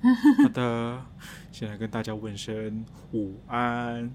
[0.42, 1.02] 好的，
[1.50, 4.10] 先来跟大家问声午安。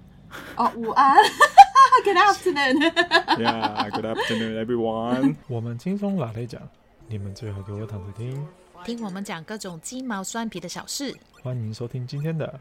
[0.56, 1.16] 哦，午安，
[2.04, 2.92] Good afternoon。
[3.38, 5.36] Yeah，Good afternoon, everyone。
[5.46, 6.60] 我们轻松拿来讲，
[7.06, 8.46] 你们最好给我躺着听，
[8.84, 11.14] 听我们讲各种鸡毛蒜皮的小事。
[11.42, 12.58] 欢迎收听今天的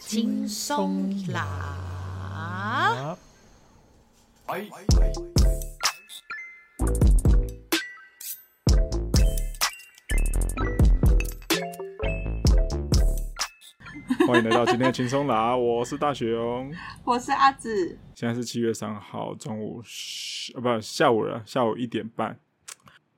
[0.00, 3.16] 轻松拿。
[14.26, 16.74] 欢迎来到今天的轻松拿，我是大雪勇，
[17.04, 17.96] 我是阿紫。
[18.12, 22.36] 现在是七月三号中午十，呃，不，下午了，下午一点半。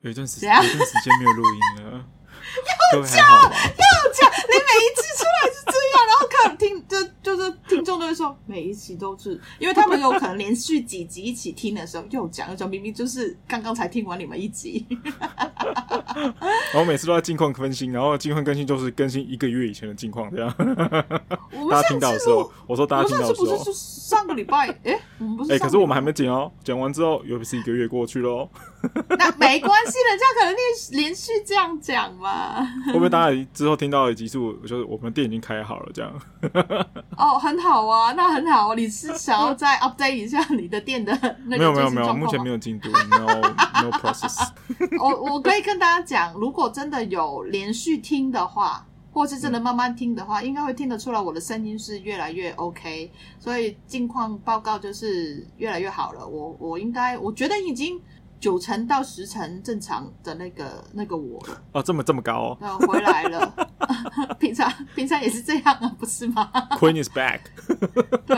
[0.02, 2.04] 有一段时间，有一段时间没有录音了。
[2.92, 5.02] 又讲，又讲，你每一次
[6.58, 14.86] 听，就就是听众都会说，每一期都是，因为他们有可能连续几集一起听的时候又讲又讲，明明就是刚刚才听完你们一集。
[16.72, 20.54] 然后每次都在近况更新，然后近况更新就是更新一个月以前的近况，这样。
[21.70, 24.68] 大家听到的时候，我说大家听到的时候，不是上个礼拜？
[24.84, 25.52] 哎、欸，我们不是？
[25.52, 28.48] 哎、欸，可是我们还没剪哦，剪完之后又不是一个月过去喽。
[29.08, 32.64] 那没关系，人家可能连连续这样讲嘛。
[32.86, 36.12] 会不会大家之后听到的集数，就是我们店已经开好了这样？
[37.18, 38.74] 哦，很好啊，那很好。
[38.74, 41.12] 你是想要再 update 一下你的店的
[41.46, 41.58] 那个？
[41.58, 43.40] 没有没有没有，目前没有进度，no
[43.82, 44.48] no process。
[45.00, 53.10] 我我可以跟大家讲，如果真的有连续听的话，或是真的慢慢听的话，嗯、应该会听得出来我的声音是越来越 OK。
[53.40, 56.24] 所以近况报告就是越来越好了。
[56.24, 58.00] 我我应该我觉得已经。
[58.40, 63.68] 九成到十成正常的那个那个我了哦，这么这么高哦，然后回来了。
[64.38, 67.40] 平常平常也是这样啊，不是吗？Queen is back。
[68.26, 68.36] 对，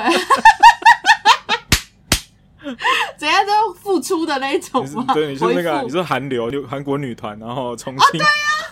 [3.18, 5.12] 怎样都付出的那一种吗？
[5.12, 8.20] 对，你是那个，你是韩流，韩国女团，然后重新。
[8.22, 8.26] 啊，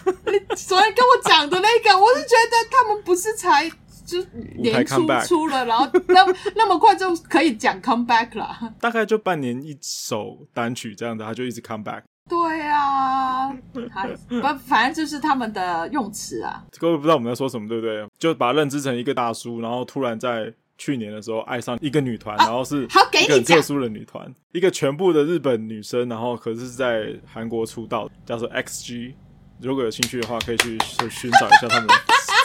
[0.05, 3.71] 对呀，你昨天跟我讲的那个，我是觉得他们不是才。
[4.09, 4.19] 就
[4.56, 6.25] 年初出了，然后 那
[6.56, 12.03] 那么快就可以讲 come back 了，大概就半年一首单曲这样子，他就一直 come back。
[12.27, 13.50] 对啊，
[13.91, 16.65] 他不反正就是他们的用词啊。
[16.78, 18.06] 各位不知道我们在说什么，对不对？
[18.19, 29.15] 就把认知成一个大叔，然后突然在去年的时候爱上一个女团，啊、然后是一个很特殊的女团，一个全部的日本女生，然后可是是在韩国出道，叫做 XG。
[29.61, 30.79] 如果有兴趣的话，可以去
[31.11, 31.95] 寻找一下他们的。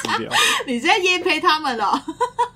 [0.67, 1.99] 你现在业配他们哦？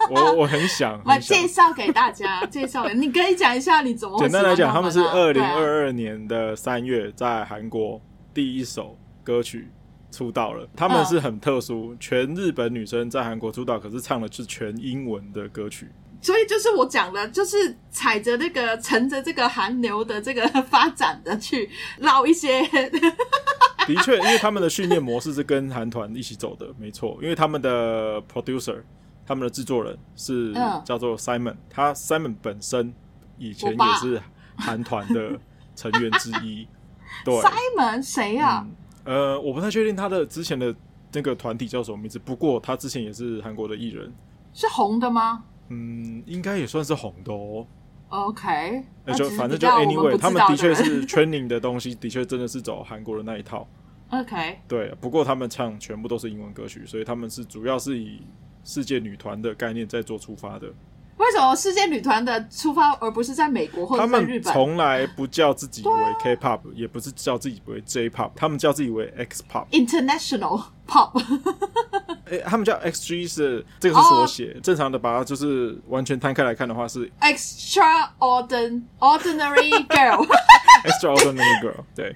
[0.09, 2.87] 我我 很想，我介绍给大家，介绍。
[2.89, 4.19] 你可以讲一下你怎么？
[4.19, 8.01] 简单来讲，他们是二零二二年的三月在韩国
[8.33, 9.71] 第一首歌曲
[10.11, 10.67] 出道了。
[10.75, 15.87] 他们是很特殊，全日本女生在韩国出道，可是唱的是全英文的歌曲。
[16.21, 21.69] 所以就是我讲的，就是踩着那个乘着这个韩流的这个 发展的去
[21.99, 22.61] 捞一些。
[23.87, 27.17] 的确，因为他们的训练模式是跟韩团一起走的，没错。
[27.21, 28.83] 因为他们的 producer，
[29.25, 30.53] 他们的制作人是
[30.85, 32.93] 叫做 Simon，他 Simon 本身
[33.37, 34.21] 以前也是
[34.57, 35.39] 韩团的
[35.75, 36.67] 成员之一。
[37.23, 38.67] 对，Simon 谁呀？
[39.05, 40.75] 呃，我不太确定他的之前的
[41.13, 42.19] 那个团体叫什么名字。
[42.19, 44.13] 不过他之前也是韩国的艺人，
[44.53, 45.45] 是红的吗？
[45.69, 47.65] 嗯，应该也算是红的哦。
[48.09, 53.67] OK，那就反正就 Anyway，他们的确是 training 的东西，的确真的是走韩国的那一套。
[54.09, 58.21] OK，对，不过他们唱全部都是英文歌曲，所以他们是主要是以
[58.63, 60.71] 世界女团的概念在做出发的。
[61.17, 64.43] 为什么世界女团的出发，而不是在美国或者在日本？
[64.43, 65.91] 他们从来不叫自己为
[66.21, 71.21] K-pop，也不是叫自己为 J-pop，他们叫自己为 X-pop，International Pop。
[72.25, 78.83] 欸，他们叫 XG 是这个是缩写，oh, 正常的把它就是完全摊开来看的话是 Extraordinary
[79.87, 82.15] Girl，Extraordinary Girl，对。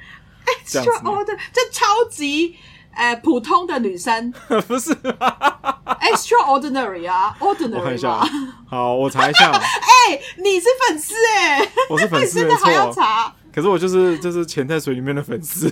[0.65, 2.55] Extraordinary 就超级
[2.93, 4.31] 呃普通的女生，
[4.67, 4.95] 不是？
[6.01, 7.77] Extraordinary 啊，Ordinary。
[7.77, 8.21] 我看一下，
[8.67, 9.51] 好，我查一下。
[9.53, 9.59] 哎、
[10.09, 13.33] 欸，你是粉丝哎、欸，我是粉丝，真的还要查？
[13.53, 15.69] 可是我就是就是潜在水里面的粉丝。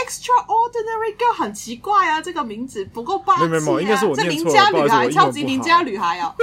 [0.00, 3.48] Extraordinary Girl 很奇怪啊，这个名字不够霸气啊。
[3.48, 4.50] 没有没有，应该是我念错了。
[4.52, 6.34] 这邻家女孩，超级邻家女孩哦。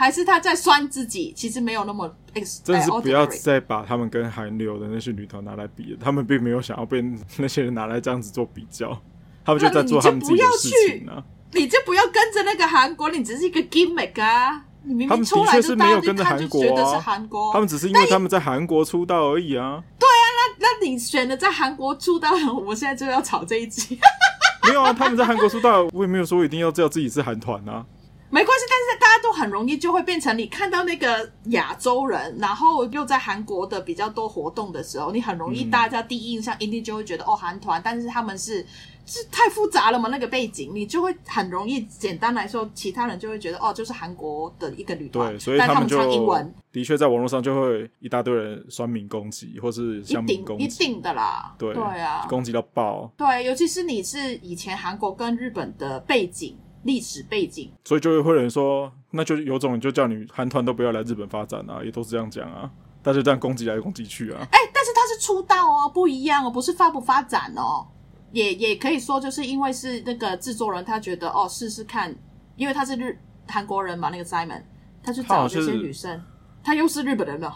[0.00, 2.60] 还是他在酸自己，其实没有那么 ex。
[2.64, 7.04] 真是不要再把他们跟韩流的那些女团拿来比了，他们并没有想要被
[7.36, 8.98] 那些人拿来这样子做比较，
[9.44, 11.24] 他们就在做他们自己的事情呢、啊。
[11.52, 14.64] 你就不要跟着那个韩国，你只是一个 gimmick 啊！
[14.84, 19.84] 你明明出来就大家就看就觉得是韩国，他们只是因为他们在韩国出道而已啊。
[19.98, 23.98] 对啊，那那你选的在韩国出道，我们现在就要吵这一集。
[24.66, 27.84] 没有啊，他们在韩国出道，我也没有说一定要叫自己是韩团啊。
[28.32, 38.64] 没关系，但是大家都很容易就会变成你看到那个亚洲人，然后又在韩国的比较多活动的时候，你很容易大家第一印象一定就会觉得、嗯、哦韩团，但是他们是
[39.04, 46.54] 是太复杂了嘛，那个背景你就会很容易简单来说，其他人就会觉得哦就是韩国的一个女团，对，所以他们就唱英文。
[46.70, 49.58] 的确在网络上就会一大堆人酸民攻击。
[49.60, 56.56] 或是相民攻击，一定的啦，对对啊，攻击到爆，对，尤其是你是以前韩国跟日本的背景。
[56.84, 62.70] 历史背景，所以就会有人说，那就有种就叫你韩团都不要来日本发展啊，也都是这样讲啊，
[63.02, 64.38] 但是这样攻击来攻击去啊。
[64.50, 67.86] 哎、欸，但是他是出道哦，不一样哦，不是发不发展哦，
[68.32, 72.14] 也也可以说就是因为是那个制作人，他觉得哦试试看，
[72.56, 74.62] 因为他是日韩国人嘛，那个 Simon，
[75.02, 76.22] 他去找这些女生，
[76.64, 77.50] 他又是日本人了，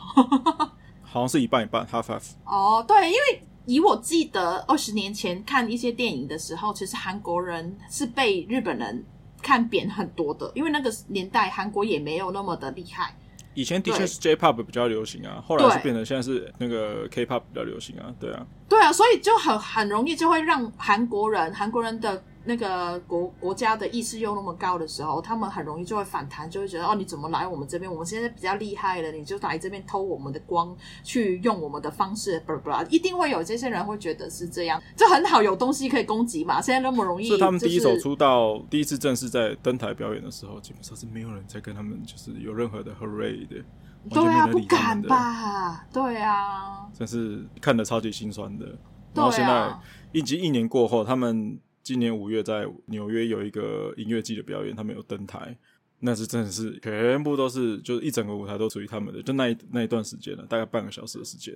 [1.02, 2.32] 好像是一半一半，half half。
[2.44, 9.02] 哦，对，因为以我记得二十年前看一些电影的时候，其实韩国人是被日本人。
[9.44, 13.14] 看扁很多的，因为那个年代韩国也没有那么的厉害。
[13.52, 22.22] 以前的确是 J-pop 比较流行啊，后来是变成现在是那个 K-pop 比较流行啊，对啊，对啊，所以就很很容易就会让韩国人韩国人的。
[22.46, 27.90] 那个国国家的意识又那么高的时候，他们很容易就会反弹，就会觉得哦，你怎么来我们这边？
[27.90, 36.60] 我们现在比较厉害了，你就来这边偷我们的光，去用我们的方式， 不不，一定会有这些人会觉得是这样，就很好，有东西可以攻击嘛。
[36.60, 43.64] 现在那么容易，是他们第一首出道，第一次正式在登台表演的时候，基本上是没有人在跟他们就是有任何的 hooray 的，
[44.10, 45.86] 对啊，不敢吧？
[45.92, 48.66] 对啊，真是看得超级心酸的。
[49.14, 49.74] 然后现在
[50.12, 51.58] 一集一年过后，他们。
[51.84, 55.54] 今年五月在纽约有一个音乐季的表演，他们有登台，
[55.98, 61.54] 那是真的是全部都是，就是一整个舞台都属于他们的，就那一那一段时间了，大概半个小时的时间，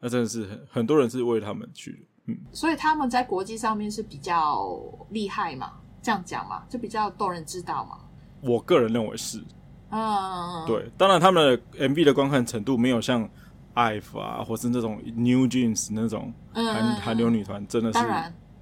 [0.00, 4.80] 那真的是很很多人是为他们去，嗯，所以他们在国际上面是比较
[5.10, 7.98] 厉害嘛，这样讲嘛，就比较多人知道嘛。
[8.40, 9.44] 我个人认为是，
[9.90, 13.28] 嗯，对，当然他们的 MV 的观看程度没有像
[13.74, 17.98] IVE 啊，或是那种 New Jeans 那种韩韩流女团，真的是。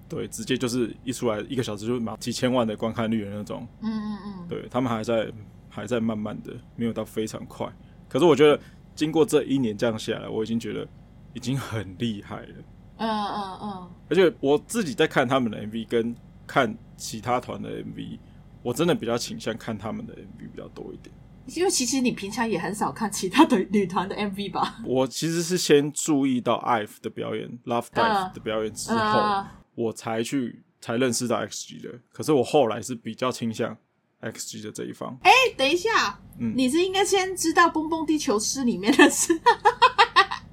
[0.09, 3.67] 对，直接就是一出来一个小时就马几千万的观看率的那种。
[3.81, 4.49] 嗯嗯嗯。
[4.49, 5.29] 对，他们还在
[5.69, 7.67] 还在慢慢的，没有到非常快。
[8.09, 8.61] 可是我觉得
[8.95, 10.87] 经过这一年这样下来，我已经觉得
[11.33, 12.55] 已经很厉害了。
[12.99, 13.91] 嗯嗯嗯。
[14.09, 16.15] 而且我自己在看他们的 MV 跟
[16.47, 18.17] 看其他团的 MV，
[18.67, 21.15] 我真的比较倾向看他们的 MV 比较多一点。
[21.55, 24.79] 因为其实你平常也很少看其他的 女团的 MV 吧？
[24.85, 29.45] 我其实是先注意到 IVE 的表演，Love Dive 的表演之后。
[29.77, 33.77] 我才去才认识到 XG 的，可是我后来是比较倾向
[34.23, 35.17] XG 的这一方。
[35.23, 39.39] 哎、欸，等一下，嗯，你是应该先知道《蹦蹦地球师》里面的是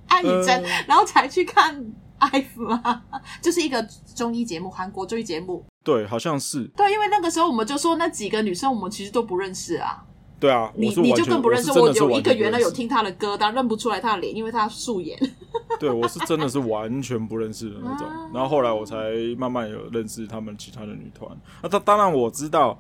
[0.07, 1.83] 安以真，然后才去看
[2.19, 3.04] IVE 吗？
[3.42, 3.81] 就是一个
[4.13, 5.66] 综艺节目，韩国综艺节目。
[5.83, 6.63] 对，好像是。
[6.75, 10.03] 对，因为那个时候我们就说那几个女生，我们其实都不认识啊。
[10.39, 11.71] 对啊，你你就更不认识。
[11.80, 15.18] 我有一个原来有听她的歌，但认不出来她的脸，因为她素颜。
[15.80, 18.07] 对，我是真的是完全不认识的那种。
[18.33, 18.95] 然后后来我才
[19.38, 21.30] 慢慢有认识他们其他的女团。
[21.62, 22.77] 那当当然我知道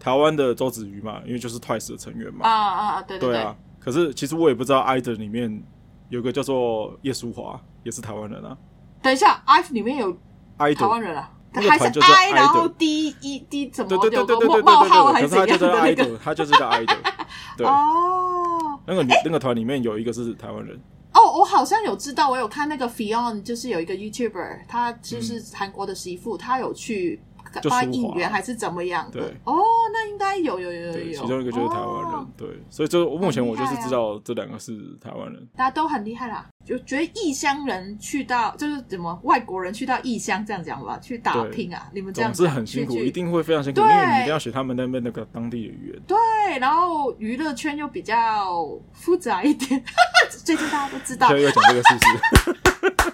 [0.00, 2.44] 台湾的周子瑜嘛，因为就是 TWICE 的成员嘛。
[2.44, 3.02] 啊啊啊！
[3.02, 3.38] 对对对。
[3.38, 5.62] 啊，可是其实我也不知道 IVE 里面
[6.08, 8.56] 有个叫做叶淑华，也是台湾人啊。
[9.00, 10.12] 等一下，IVE 里面有
[10.74, 11.30] 台湾人啊。
[11.60, 16.18] 还是 I，然后 D 一 D 怎么有个冒号还是怎样的那个？
[16.22, 16.96] 他就是个 idol。
[17.56, 20.78] 对哦，那个那个团里面有一个是台湾人。
[21.12, 27.20] 哦，我好像有知道，我有看那个 Fion，就是有一个 YouTuber，他就是韩国的媳妇，他有去。
[27.62, 29.08] 发应援还是怎么样？
[29.12, 29.54] 对哦，
[29.92, 31.20] 那应该有有有有有。
[31.22, 36.46] 其中一个就是台湾人，哦、对，所以就目前我就是知道这两个是台湾人，大家都很厉害啦。
[36.64, 46.02] 就觉得异乡人去到就是怎么外国人去到异乡这样讲吧，去打拼啊，你们这样子很辛苦，一定会非常辛苦，因为你一定要学他们那边那个当地的语言。
[46.06, 46.16] 对，
[46.58, 49.82] 然后娱乐圈又比较复杂一点，
[50.44, 51.28] 最近大家都知道。
[51.28, 53.13] 现在又讲这个事实。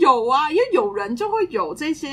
[0.00, 2.08] 有啊，因为有人就会有这些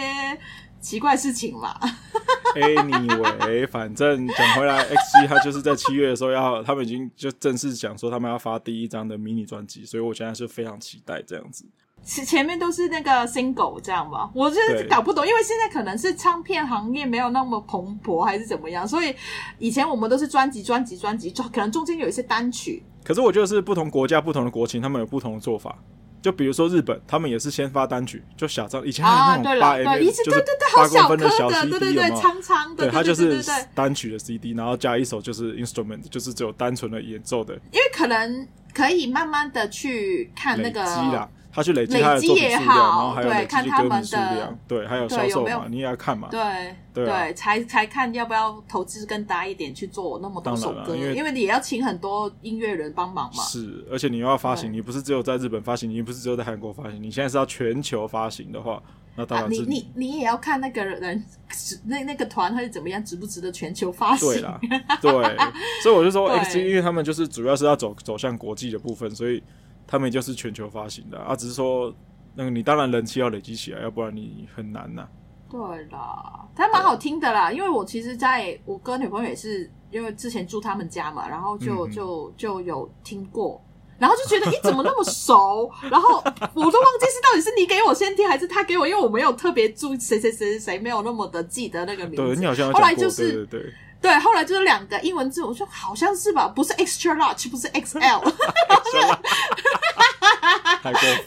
[0.81, 1.79] 奇怪事情嘛。
[2.55, 11.65] Anyway，反正讲回来，XG 他就是在七月的时候要，他们已经就正式讲说他们要发第一张的迷你专辑，所以我现在是非常期待这样子。
[12.03, 19.15] 前前面都是那个 single 这样吧，我就是搞不懂，因为现在可能是唱片行业没有那么蓬勃，还是怎么样，所以
[19.57, 22.83] 以前我们都是专辑、专辑、专辑，可能中间有一些单曲。
[23.03, 25.77] 可是我觉得是不同国家、不同的国情，他们有不同的做法。
[26.25, 30.43] 就比如说日本，他们也是先发单曲，就小张以前那种八 M，对就是
[30.75, 33.43] 八公分的小 CD 对对对，长长的，对，它就是
[33.75, 37.53] 单曲的 CD，然后加一首就是 instrument，就是只有单纯的演奏的。
[37.71, 41.29] 因为可能可以慢慢的去看那个。
[41.55, 53.41] 他去累积他的作品数量，然后还有累积歌迷数量，对，还有销售嘛，你也要看嘛，对对，才才看要不要投资更大一点去做那么多首歌，因为你也要请很多音乐人帮忙嘛。
[53.41, 58.83] 是，而且你又要发行，你不是只有在日本发行，你不是只有在韩国发行，你现在是要全球发行的话，
[59.15, 61.23] 那当然是你你你也要看那个人
[61.85, 64.29] 那那个团会怎么样，值不值得全球发行？
[64.29, 64.59] 对啦，
[65.01, 65.11] 对，
[65.81, 69.41] 所以我就说 X，因为他们就是主要是要走走向国际的部分，所以。
[69.87, 71.93] 他们就是全球发行的啊，只是说
[72.33, 75.09] 那个你当然人气要累积起来，要不然你很难呐、啊。
[75.47, 75.59] 对
[75.91, 83.63] 啦，它蛮好听的啦，因为我其实在我哥女朋友也是，因为之前住他们家嘛，然后就、嗯、就就有听过，
[83.99, 85.71] 然后就觉得咦怎么那么熟？
[85.89, 92.25] 然后我都忘记是到底是你给我先听还是他给我，因为我没有特别注意谁谁谁谁，没有那么的记得那个名字。
[92.25, 93.73] 对，你好像后来就是对对对。
[94.01, 98.21] 对，后来就是两个英文字，我说好像是吧，不是 extra large，不是 XL，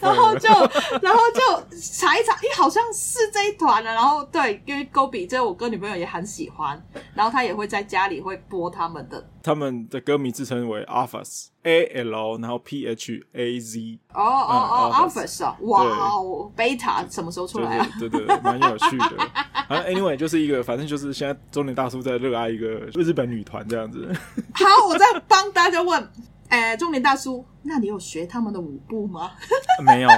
[0.01, 0.49] 然后就
[1.01, 3.93] 然后就查一查，咦，好像是这一团了。
[3.93, 6.81] 然后对，因为 Gobi 这我哥女朋友也很喜欢，
[7.13, 9.29] 然后他也会在家里会播他们的。
[9.41, 13.99] 他们的歌迷自称为 Office A L，然后 P H A Z。
[14.13, 17.87] 哦哦哦，Alphas 啊，哇哦，Beta 什么时候出来啊？
[17.99, 19.11] 对对对，蛮有趣的。
[19.69, 24.13] 反正 Anyway 就是一个，反正就是现在中年大叔在热爱一个日本女团这样子。
[24.53, 26.05] 好，我再帮大家问，
[26.49, 29.31] 哎，中年大叔，那你有学他们的舞步吗？
[29.85, 30.09] 没有。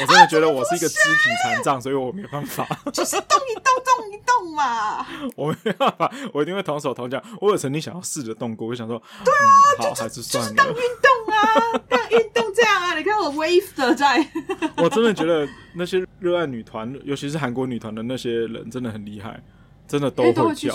[0.00, 2.66] 我真的觉得我是一个肢体残障，所以我没办法。
[2.92, 5.06] 就是动一动，动一动嘛。
[5.36, 7.22] 我没办法，我一定会同手同脚。
[7.40, 9.44] 我有曾经想要试着动过，我想说，对啊，
[9.78, 10.54] 嗯、好，还是算了。
[10.54, 12.96] 当运动啊，当运动这样啊。
[12.96, 14.26] 你看我 wave 的在。
[14.76, 19.42] 我真的觉得那些热爱女团，尤其是韩国女团的那些人，真的很厉害，
[19.86, 20.74] 真的都会跳，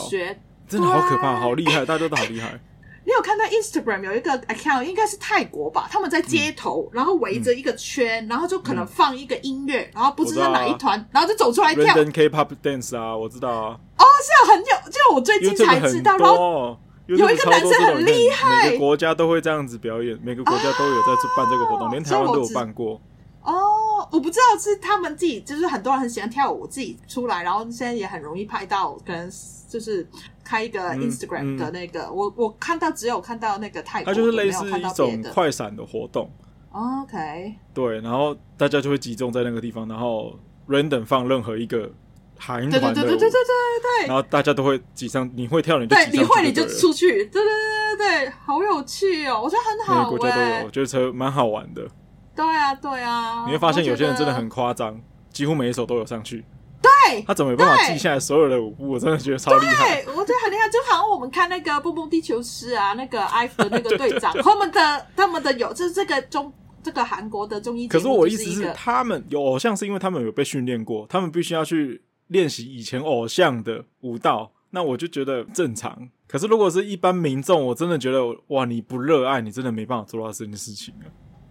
[0.67, 2.59] 真的好可怕，好厉害，大家都好厉害。
[3.05, 5.87] 你有看到 Instagram 有一个 account，应该是泰国吧？
[5.91, 11.93] 他们在街头，然后围着一个圈，然后就可能放一个音乐，然后不知道哪一团，然后就走出来跳。
[11.93, 13.77] K-pop dance 啊，我知道啊。
[13.97, 16.17] 哦，是很有，就我最近才知道。
[16.17, 23.01] 然后有一个男生很厉害，每个国家都会这样子表演，每个国家都有在办这个活动，连台湾都有办过。
[23.41, 29.29] 哦，我不知道是他们自己，就是很多人很喜欢跳舞，自己出来，然后现在也很容易拍到，可能
[29.73, 30.07] 就是。
[30.45, 36.29] 开一个 Instagram 的那个，嗯嗯、我我看到只有看到那个泰国，它就是类似一种快闪的活动。
[36.71, 40.37] OK，对，然后大家就会集中在那个地方，然后
[40.67, 41.89] random 放任何一个
[42.37, 51.87] 韩团的舞，对对对对对对，然后大家都会挤上，你会跳你就对，你会你就出去，对对对对对，好有趣哦，我觉得很好，每个国家都有，我觉得车蛮好玩的。
[52.35, 54.99] 对啊对啊，你会发现有些人真的很夸张，
[55.31, 56.43] 几乎每一首都有上去。
[56.83, 58.89] 对，他怎么有办法记下来所有的舞步？
[58.89, 60.03] 我真的觉得超厉害。
[60.03, 66.51] 对，我觉得很厉害，就好像我们看那个《蹦蹦地球师》啊，那个 IVE 的那个队长，他们的他们的有，就是这个中
[66.83, 67.87] 这个韩国的综艺。
[67.87, 74.51] 可是我意思是，他们有偶像，是因为他们有被训练过，他们必须要去练习以前偶像的舞蹈。
[74.75, 76.09] 那我就觉得正常。
[76.27, 81.05] 可是如果是一般民众，我真的觉得哇，你不热爱，你真的没办法做到这件事情啊。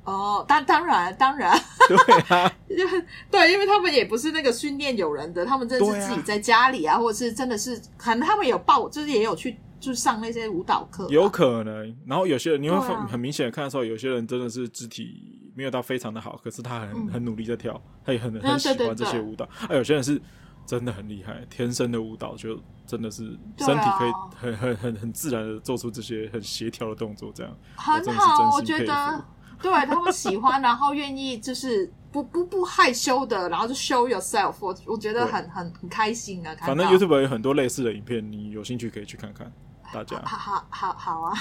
[0.05, 1.57] 哦，当当然当然，
[1.87, 1.97] 对
[2.37, 2.53] 啊，
[3.31, 11.97] 对，因为他们也不是那个训练有人的，他们真的是自己在家里啊，啊或者是真的是，可能他们有报，就是也有去就上那些舞蹈课，有可能。
[12.05, 19.45] 然后有些人你会很、明显的看的时候，有些人真的是肢体没有到非常的好，可是他很、嗯、很努力在跳，他也很很喜欢这些舞蹈。
[19.45, 20.21] 啊，有些人是
[20.67, 27.57] 真的很厉害，天生的舞蹈就真的是身体可以很很很很自然的做出这些很协调的动作，这样。
[27.77, 29.25] 很好，我觉得。
[29.63, 36.55] 对，他们喜欢，然后愿意就是不不不害羞的，然后就 show yourself，我我觉得很很很开心啊。
[36.61, 39.51] 反正 YouTube 有很多类似的影片，你有兴趣可以去看看。
[39.93, 41.35] 大家，好好好好啊！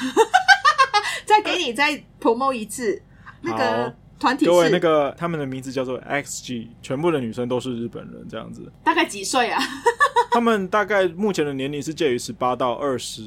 [1.26, 3.02] 再给你再 promote 一次
[3.40, 8.72] 那个团体，各位那个他们的名字叫做 XG，全部的女生都是日本人，这样子。
[8.84, 9.60] 大概几岁啊？
[10.32, 13.22] 他们大概目前的年龄是介于十八到二十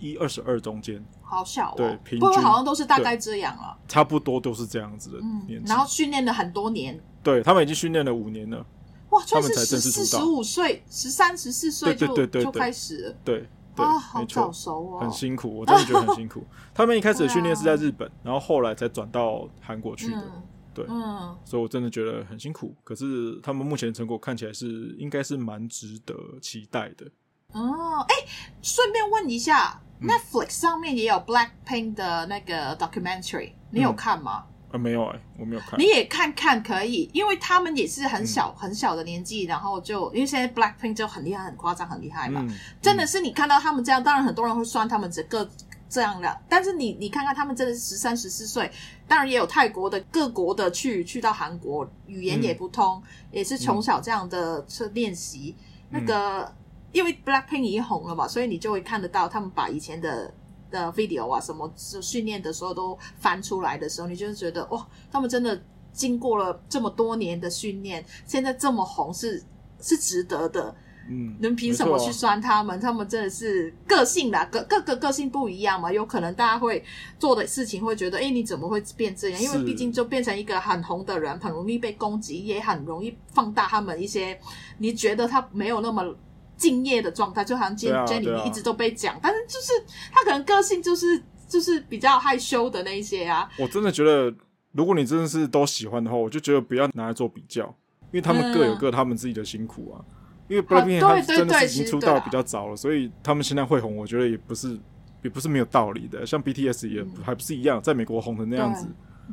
[0.00, 1.02] 一、二十二中间。
[1.22, 2.18] 好小哦，对，平均。
[2.18, 5.70] 不过好像都是大概这样了，差不多都是这样子的年纪。
[5.70, 8.66] 然后训练了很多年，对他们已经训练了五年了，
[9.10, 13.48] 哇，他们才正式出道，十五岁、十三、十四岁就就开始了，对
[13.80, 16.44] 对，好早熟哦，很辛苦，我真的觉得很辛苦。
[16.74, 20.42] 他们一开始的训练是在日本，然后后来才转到韩国去的，
[20.74, 22.74] 对，嗯，所以我真的觉得很辛苦。
[22.84, 27.06] 可是他们目前的成果看起来是应该是蛮值得期待的。
[27.52, 28.14] 哦，哎，
[28.62, 29.80] 顺便问一下。
[30.02, 34.46] Netflix 上面也有 Blackpink 的那个 documentary，你有看吗？
[34.72, 35.78] 啊，没有哎、欸，我没有看。
[35.80, 42.40] 你也看看可以，因为他们也是很小、嗯、很小的年纪，然后就因为现在 Blackpink 就很厉害、很夸张、很厉害嘛。
[42.48, 45.48] 嗯、真的是你看到他们这样，当然很多人会酸他们这个
[45.88, 48.70] 这样的，但是你你看看他们真的是十三、十四岁，
[49.08, 55.56] 当然也有泰国的各国的去去到韩国，语言也不通，嗯、也是从小这样的去练习。
[55.90, 56.54] 嗯、那个
[56.92, 60.32] 因为 Blackpink 已经红了嘛，所以你就会看得到他们把以前的。
[60.70, 65.60] 的 video 啊，什么训练的时候都翻出来的时候，你就是觉得哇，他们真的
[65.92, 69.42] 经过了这么多年的训练，现在这么红是
[69.80, 70.74] 是值得的。
[71.08, 72.78] 嗯，能凭什么去酸他们？
[72.78, 76.84] 他们真的是个性啦，各各个个性不一样嘛，有可能大家会
[77.18, 79.42] 做的事情会觉得，哎，你怎么会变这样？
[79.42, 84.38] 因为毕竟就变成一个很红的人，很容易被攻击，也很容易放大他们一些
[84.78, 86.14] 你觉得他没有那么。
[86.60, 89.72] 敬业的状态，就好像今天里面一直都被讲，但是就是
[90.12, 93.48] 他可能个性就是就是比较害羞的那一些啊。
[93.58, 94.32] 我真的觉得，
[94.72, 100.04] 如果你真的是都喜欢的话，我就觉得不要拿来做比较，因为他们各有各他们自己的辛苦啊。
[100.06, 100.14] 嗯、
[100.48, 104.78] 因为 BLACKPINK 他真的是已经出道比较早了，所以他们现在会红，我觉得也不是
[105.22, 106.26] 也不是没有道理的。
[106.26, 108.86] 像 BTS 也还不是一样，在美国红成那样子。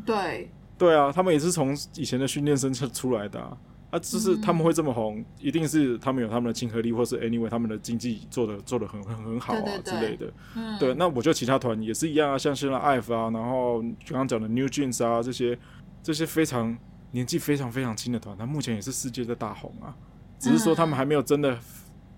[0.05, 0.15] 对
[0.77, 3.57] 对，对啊，他们也是从以前的训练生出来的啊。
[3.89, 10.31] 啊，就是他们会这么红，嗯、一定是他们有他们的亲和力，或是 anyway 他们的经济做的做的很很很好啊之类的。
[10.55, 10.93] 嗯，对。
[10.95, 15.57] 那我觉得其他团也是一样啊，像现在 IVE 啊，然后刚刚讲的 New Jeans 啊，这些
[16.03, 16.77] 这些非常
[17.11, 19.95] 年纪非常非常轻的团，他目前也是世界的大红啊。
[20.37, 21.57] 只是说他们还没有真的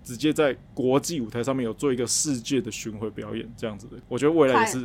[0.02, 3.96] 直接在国际舞台上面有做一个世界的巡回表演这样子的。
[4.08, 4.84] 我觉得未来也是。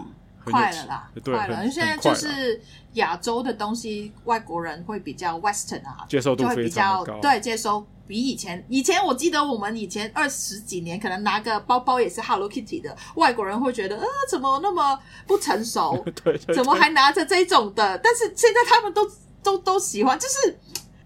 [0.51, 1.69] 快了啦，对快了。
[1.69, 2.61] 现在就是
[2.93, 7.03] 亚洲的东西，外国人会比较 Western 啊，接受度会比较。
[7.21, 8.63] 对，接受比以前。
[8.69, 16.01] 以前我记得我们以前二十几年，可能拿个包包也是 Hello Kitty 的，外国人会觉得，呃，怎么那么不成熟？
[16.23, 17.97] 对， 对，对，怎么还拿着这种的？
[17.99, 19.09] 但是现在他们都
[19.43, 20.59] 都都喜欢，就是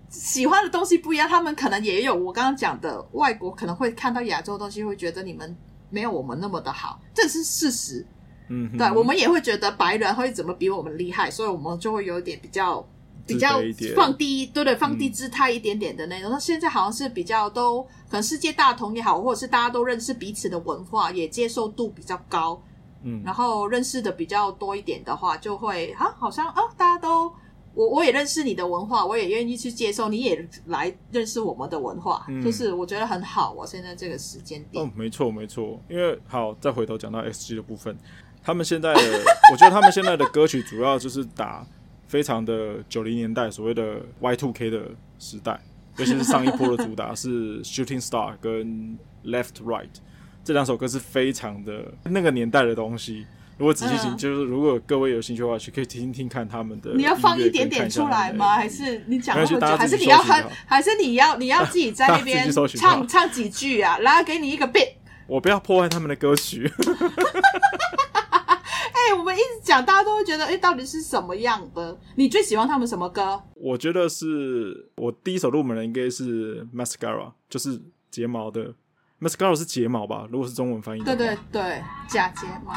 [0.10, 1.28] 喜欢的东西不一样。
[1.28, 5.56] 他们可能也有我刚刚讲的，外国可能会看到亚洲的东西，会觉得你们
[5.90, 8.06] 没有我们那么的好，这是事实。
[8.50, 12.86] 嗯，对，我们也会觉得白人会怎么比我们厉害，所以我们就会有点比较
[13.28, 13.62] 比较
[13.96, 16.32] 放低，对对，放低姿态一点点的那种。
[16.32, 22.60] 那、嗯、现在好像是比较都可能世界大同也好，或者是大家都认识彼此的文化，也接受度比较高，
[23.04, 27.32] 嗯，然后认识的比较多一点的话，就会啊，好像啊，大家都
[27.76, 33.52] 我我也认识你的文化，我也愿意去接受，你也来认识我们的文化，嗯、就是我觉得很好。
[33.52, 37.96] 我现在这个时间点，哦，没错没错，因为好，再回头讲到 SG 的部分。
[38.44, 39.02] 他们现在的，
[39.52, 41.66] 我觉得他们现在的歌曲主要就是打
[42.08, 44.82] 非常的九零年代所谓的 Y Two K 的
[45.20, 45.60] 时代，
[45.98, 49.90] 尤其是上一波的主打是 Shooting Star 跟 Left Right
[50.44, 53.28] 这两首歌是非常的那个年代的东西。
[53.58, 56.92] 如果仔细听，就是如果各位有兴趣的话，去可以听听看他们的。
[56.94, 58.56] 你要放一点点出来吗？
[58.56, 59.78] 还是你讲那么久？
[59.78, 60.44] 还是你要哼？
[60.66, 64.00] 还是你要你要自己 在那边唱唱几句啊？
[64.00, 64.94] 然后给你一个 beat。
[65.28, 66.72] 我不要破坏他们的歌曲。
[69.14, 71.98] 我们一直讲，大家都会觉得，哎、欸，到底是什么样的？
[72.16, 73.42] 你最喜欢他们什么歌？
[73.56, 78.74] 我觉得是我第一首入门的应该是 Mascara，就是睫毛的
[79.20, 80.28] Mascara 是睫毛吧？
[80.32, 82.74] 如果是中文翻译对对对，假睫毛。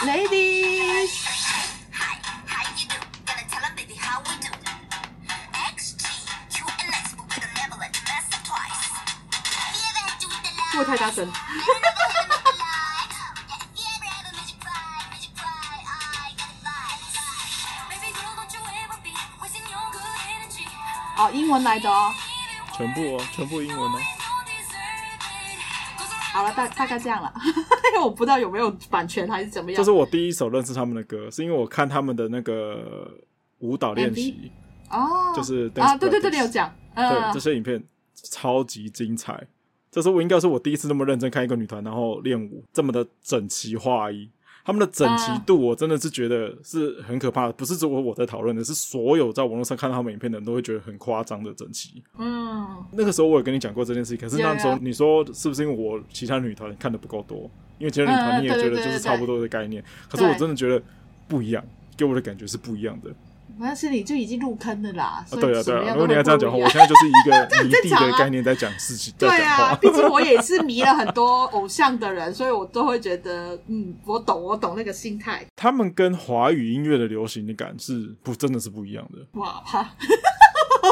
[0.00, 1.10] Ladies，
[10.72, 11.30] 不会太大声。
[21.16, 22.10] 哦，英文来的哦，
[22.76, 23.98] 全部哦，全部英文哦。
[26.32, 27.32] 好了，大大概这样了，
[27.94, 29.76] 因为我不知道有没有版权还是怎么样。
[29.76, 33.08] 这是我第一首认识他们的歌，是因为我看他们的那个
[33.60, 34.50] 舞蹈练习
[34.90, 37.80] 哦，就是啊，对对对，你有讲，对这些影片
[38.14, 39.46] 超级精彩。
[39.92, 44.28] 这是我应该是我第一次那么认真看一个女团，然后练舞这么的整齐划一。
[44.64, 47.52] 他们的整齐度，我真的是觉得是很可怕的。
[47.52, 52.02] 不是只有我在讨论的，是所有在网络上看到他们影片的人都会觉得很夸张的整齐。
[52.18, 57.50] 嗯，那个时候我有跟你讲过这件事情，可是那时候你说是不是因为我其他女团看的不够多？
[57.78, 60.82] 因为其他女团你也觉得就是差不多的概念，可是我真的觉得
[61.28, 61.62] 不一样，
[61.96, 63.10] 给我的感觉是不一样的。
[63.60, 65.92] 但是你就已经入坑了啦，对啊对啊。
[65.92, 69.12] 如果你要这样讲的话，我现在就是一个 迷弟的概念在讲事情。
[69.18, 75.44] 对啊，毕竟我也是迷了很多偶像的人，所以我都会觉得，嗯，我懂，我懂那个心态。
[75.56, 79.40] 他们跟华语音乐的流行的感是不真的是不一样的。
[79.40, 79.94] 哇哈，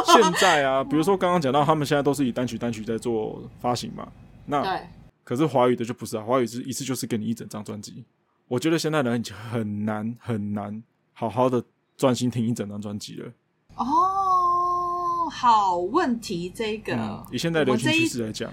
[0.07, 4.07] 现在啊， 比如说刚刚讲到，他们现在都是以单曲单曲在做发行嘛。
[4.47, 4.81] 那
[5.25, 8.05] 可是华语的就不是啊，华语是一次就是给你一整张专辑。
[8.49, 11.63] 我觉得现在人已经很难很难好好的
[11.97, 13.33] 专心听一整张专辑了。
[13.77, 18.53] 哦，好问题，这个、嗯、以现在流行趋势来讲，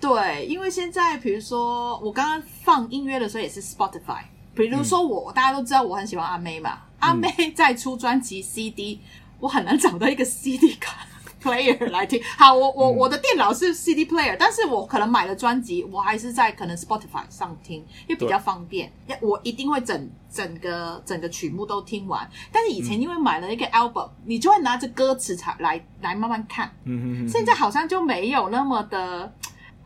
[0.00, 4.22] 对，因为现在比如说我刚刚放音乐的时候也是 Spotify，
[4.54, 9.00] 比如说我、嗯、大家都知道我很喜欢阿妹嘛，嗯、阿妹在出专辑 CD，
[9.40, 11.06] 我很难找到一个 CD 卡。
[11.42, 18.92] Player 来听，好，我我、嗯、我的电脑是 CD player，但是我可能买了专辑，我还是在可能 Spotify 上听，因为比较方便。
[19.20, 22.28] 我一定会整整个整个曲目都听完。
[22.52, 26.70] 但是以前因为买了一个 album，、嗯、你就会拿着歌词才来来慢慢看。
[26.84, 27.28] 嗯哼哼。
[27.28, 29.32] 现在好像就没有那么的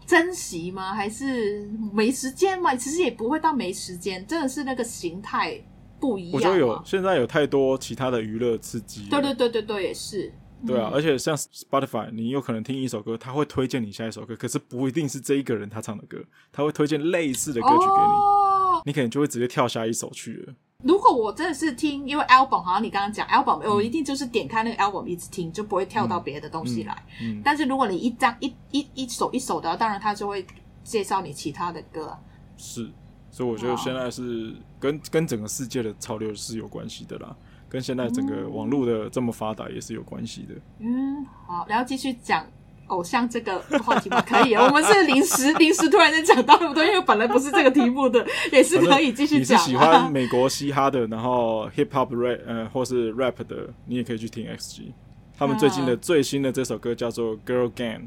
[0.07, 0.95] 珍惜吗？
[0.95, 2.75] 还是没时间吗？
[2.75, 5.61] 其实也不会到没时间，真的是那个形态
[6.01, 6.33] 不一样。
[6.35, 9.09] 我觉得有现在有太多其他的娱乐刺激。
[9.09, 10.33] 对对对对对，也是。
[10.67, 16.19] 对啊，而且像 Spotify，你有可能听一首歌，他会推荐你下一首歌，可是不一定是这一个人他唱的歌，
[16.53, 20.55] 他会推荐类似的歌曲给你，哦、你可能就会直接跳下一首去了。
[20.85, 26.93] 如果我真的是听，因为 album 好像你刚刚讲 album，、嗯、我一定就是点开那个 album 一直听，就不会跳到别的东西来。
[27.21, 30.45] 嗯嗯、但是如果你一张一一一首一首的，当然他就会
[30.83, 32.17] 介绍你其他的歌。
[32.57, 32.91] 是，
[33.31, 37.37] 所以我觉得现在是跟、哦、跟整个世界的潮流是有关系的啦。
[37.73, 40.55] 跟现在整个网络的这么发达也是有关系的。
[40.81, 42.47] 嗯，好，然后继续讲
[42.89, 44.21] 偶像这个话题吗？
[44.21, 49.59] 可以，我们是临时临时突然间讲到那么多，因为本来不是这个题目的，也是可以继续讲。
[49.59, 54.93] 你是喜欢美国嘻哈的，然后 hip hop rap 呃，或是 rap 的，你也可以去听 XG。
[55.39, 58.01] 他们最近的最新的这首歌叫做《Girl Gang》，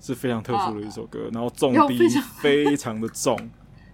[0.00, 3.38] 是非常特殊的一首歌，然后重低音非常的重，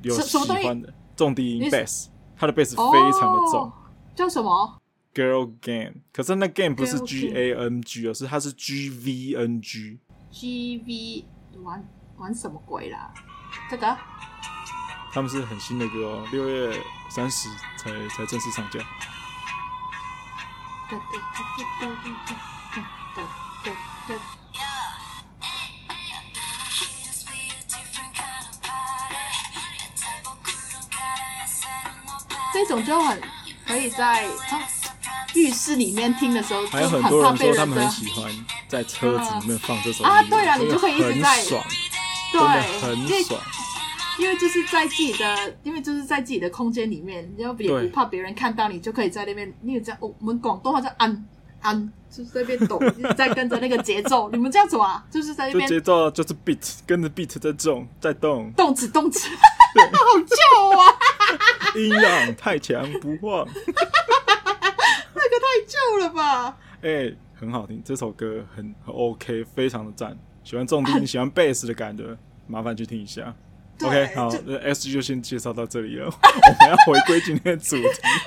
[0.03, 3.73] 有喜欢的重低音 bass，它的 bass 非常的重，
[4.15, 4.79] 叫什么
[5.17, 9.99] ？Girl Gang，可是那 Gang 不是 G A N G，而是它是 G V N G。
[10.31, 11.83] G V 玩
[12.19, 13.15] 玩什么鬼啦？
[13.71, 13.97] 这个？
[15.15, 17.49] 他们是很新的歌哦，六月三十
[17.79, 18.81] 才才正式上架。
[32.53, 33.19] 这种就很
[33.67, 34.29] 可以在。
[35.37, 38.31] 浴室里面听的时候，还有很多人说他们很喜欢
[38.67, 40.23] 在车子里面放这首歌啊。
[40.25, 41.63] 对啊，你就可以一直在爽，
[42.33, 42.41] 对，
[42.81, 43.41] 很爽。
[44.19, 49.53] 因为就是在自己的，因为就是在自己的空间里面，然后也不怕别人看到你，就可以在那边。
[49.61, 51.29] 你有这样，哦，我们广东话叫安
[51.61, 54.31] 安，就是在那边抖，一直在跟着那个节奏。
[54.31, 59.29] 你们这样子啊，就是在那边节奏就是 beat，跟着 beat 在动，在动，动词动词，
[59.93, 60.97] 好旧啊！
[61.77, 63.47] 音量太强不放。
[65.57, 66.57] 这个太旧了吧？
[66.83, 70.17] 哎、欸，很好听，这首歌很很 OK，非常的赞。
[70.45, 72.17] 喜欢重低音，喜欢贝斯的感觉，
[72.47, 73.35] 麻烦去听一下。
[73.83, 76.07] OK，好，SG 就先介绍到这里了。
[76.09, 77.83] 我们要回归今天的主题。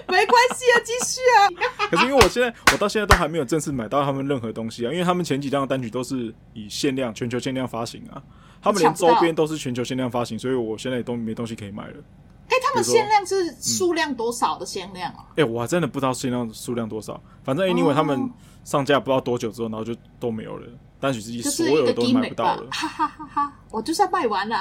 [0.07, 1.87] 没关系啊，继续啊。
[1.89, 8.21] 可是因为我现在，我到现在都还没有正式买到他们任何东西啊，因为他们前几张的单曲都是以限量、全球限量发行啊，
[8.61, 11.95] 他们连周边都是全球限量发行，所以我现在也都没东西可以买了。
[12.49, 15.25] 哎、欸，他们限量是数量多少的限量啊？
[15.37, 17.21] 哎、我还真的不知道限量数量多少。
[17.43, 18.29] 反正 anyway，他们
[18.63, 20.67] 上架不知道多久之后，然后就都没有了。
[20.99, 22.67] 单曲之一所有都买不到了。
[22.71, 23.53] 哈哈哈哈！
[23.69, 24.57] 我就是要卖完了。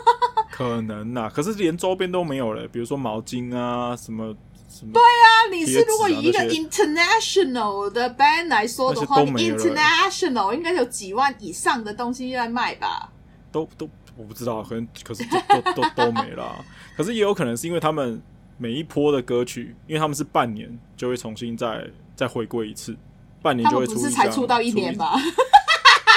[0.52, 2.68] 可能呐，可是连周边都没有了。
[2.68, 4.32] 比如说毛巾啊，什么
[4.68, 4.92] 什么。
[4.92, 13.10] 对啊，你是如果以一个 international 的 band 来说的话，你 international 应该有几万以上的东西在卖吧？
[13.50, 13.88] 都都。
[14.16, 16.64] 我不知道，可能可是都都都都没了。
[16.96, 18.20] 可是也有可能是因为他们
[18.58, 22.96] 每一波的歌曲，因为他们是半年就会重新再再回归一次，
[23.40, 24.04] 半年就会出一张。
[24.04, 25.14] 不是才出道一年吧？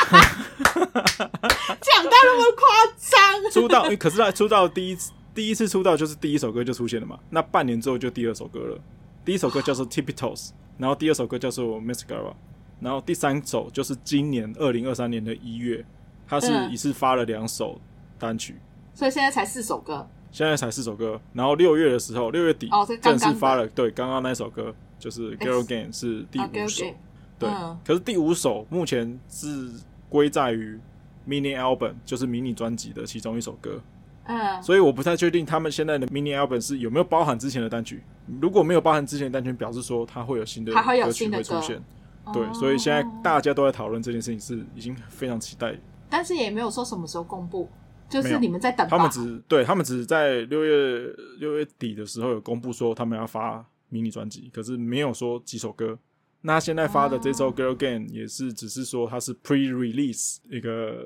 [0.05, 3.51] 讲到那么夸张？
[3.51, 7.17] 出道，可是他出道第一次第一次出道就是第一首歌就出现了嘛？
[7.29, 8.79] 那半年之后就第二首歌了。
[9.23, 12.34] 第一首歌叫做 Tippy Toes，然后第二首歌叫做 Mascara，
[12.79, 15.84] 然后第三首就是今年二零二三年的一月。
[16.27, 17.79] 他是一次发了两首
[18.17, 18.55] 单曲，
[18.93, 20.07] 所以现在才四首歌。
[20.31, 22.69] 现在才四首歌，然后六月的时候，六月底
[23.01, 23.65] 正式发了。
[23.67, 26.83] 对，刚刚那首歌就是《Girl Game》是第五首。
[27.39, 27.49] 对，
[27.85, 29.71] 可是第五首目前是
[30.09, 30.77] 归在于
[31.25, 33.79] Mini Album，就是迷你专辑的其中一首歌。
[34.25, 38.03] 嗯，所以我不太确定他们现在的 Mini Album 是有没有包含之前的单曲。
[38.41, 40.81] 如果没有包含之前的单曲，表示说它会有新的歌
[41.13, 41.81] 曲会出现。
[42.33, 45.73] 对，所以现在大家都在讨论这件事情，是已经非常期待。
[46.15, 47.69] 但是也没有说什么时候公布，
[48.08, 48.88] 就是你们在等。
[48.88, 55.99] 他们只对他们只是在六月六月底的时候有公布说他们要发迷你专辑，可是没有说几首歌。
[56.39, 61.06] 那现在发的这首《Girl Gang》也是只是说它是 pre-release 一个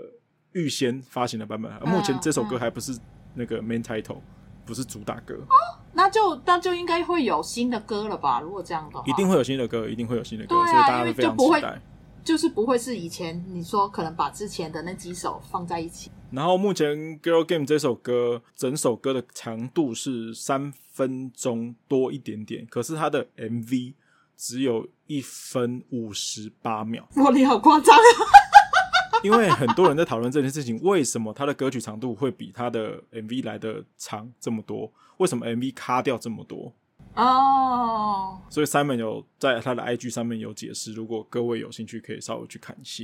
[0.51, 2.95] 预先发行的版本，而目前这首歌还不是
[3.33, 4.17] 那个 main title，
[4.63, 5.33] 不是主打歌。
[5.33, 5.55] 哦，
[5.91, 8.39] 那就那就应该会有新的歌了吧？
[8.41, 11.81] 如果这样的话，一定会有新的歌，一定会有新的歌，啊，所以大家都非常期待。
[12.23, 16.11] 就是不会是以前你说可能把之前的那几首放在一起。
[16.31, 23.93] 然后目前《Girl Game》这首歌，整首歌的长度是三分钟多一点点，可是它的 MV
[24.37, 27.09] 只有一分五十八秒。
[27.15, 27.97] 哇，你好夸张！
[29.23, 34.93] 因为很多人在讨论这件事情，为什么他的歌曲长度会比他的 MV 来的长这么多？
[35.17, 36.73] 为什么 MV 卡掉这么多？
[37.15, 43.03] 哦，所以 Simon 有在他的 IG 上面有解释，如果各位有兴趣，可以稍微去看一下。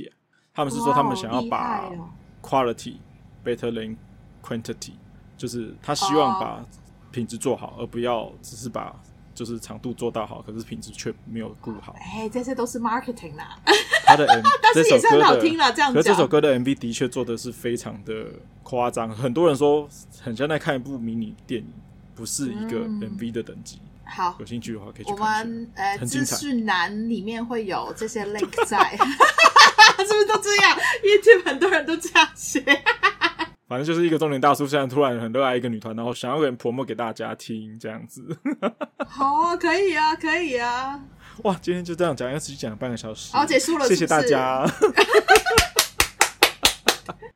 [0.54, 1.90] 他们是说他们想要把
[2.42, 2.94] quality
[3.44, 3.94] better than
[4.42, 4.92] quantity，
[5.36, 6.64] 就是他希望把
[7.12, 8.94] 品质做好，而不要只是把
[9.34, 11.94] 就是长度做到好，可是品质却没有顾好。
[11.98, 13.58] 哎，这些都是 marketing 啦。
[14.06, 15.98] 他的 M， 但是也是很好听啦，这样子。
[15.98, 18.26] 可是这首歌的 MV 的确做的是非常的
[18.62, 19.86] 夸张，很多人说
[20.22, 21.68] 很像在看一部迷你电影，
[22.14, 23.78] 不是一个 MV 的等级。
[23.82, 25.14] 嗯好，有兴趣的话可以去看。
[25.14, 32.60] 我们呃，资讯栏里面会有这些 link 在，是不是都这样？YouTube 很多人都这样写。
[33.68, 38.24] 反正就是一个中年大叔，现在突然很热爱一个女团，然后想要给 promo 给大家听，这样子。
[39.08, 41.00] 好啊，可以啊，可以啊。
[41.42, 43.34] 哇，今天就这样讲，要持续讲了半个小时。
[43.34, 44.64] 好，结束了，谢谢大家。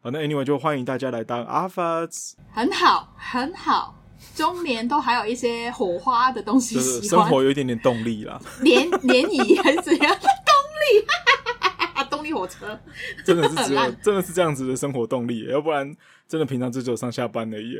[0.03, 2.07] 好，那 Anyway 就欢迎大家来当阿发。
[2.53, 4.00] 很好，很好。
[4.35, 11.07] 中年都还有一些火花的东西喜欢，生活有一点点动力啦，涟涟漪还是怎样动力？
[12.11, 12.79] 动力火车
[13.25, 15.95] 真的是只有真的是这样子的生活动力，要不然
[16.29, 17.79] 真的平常就只有上下班而已。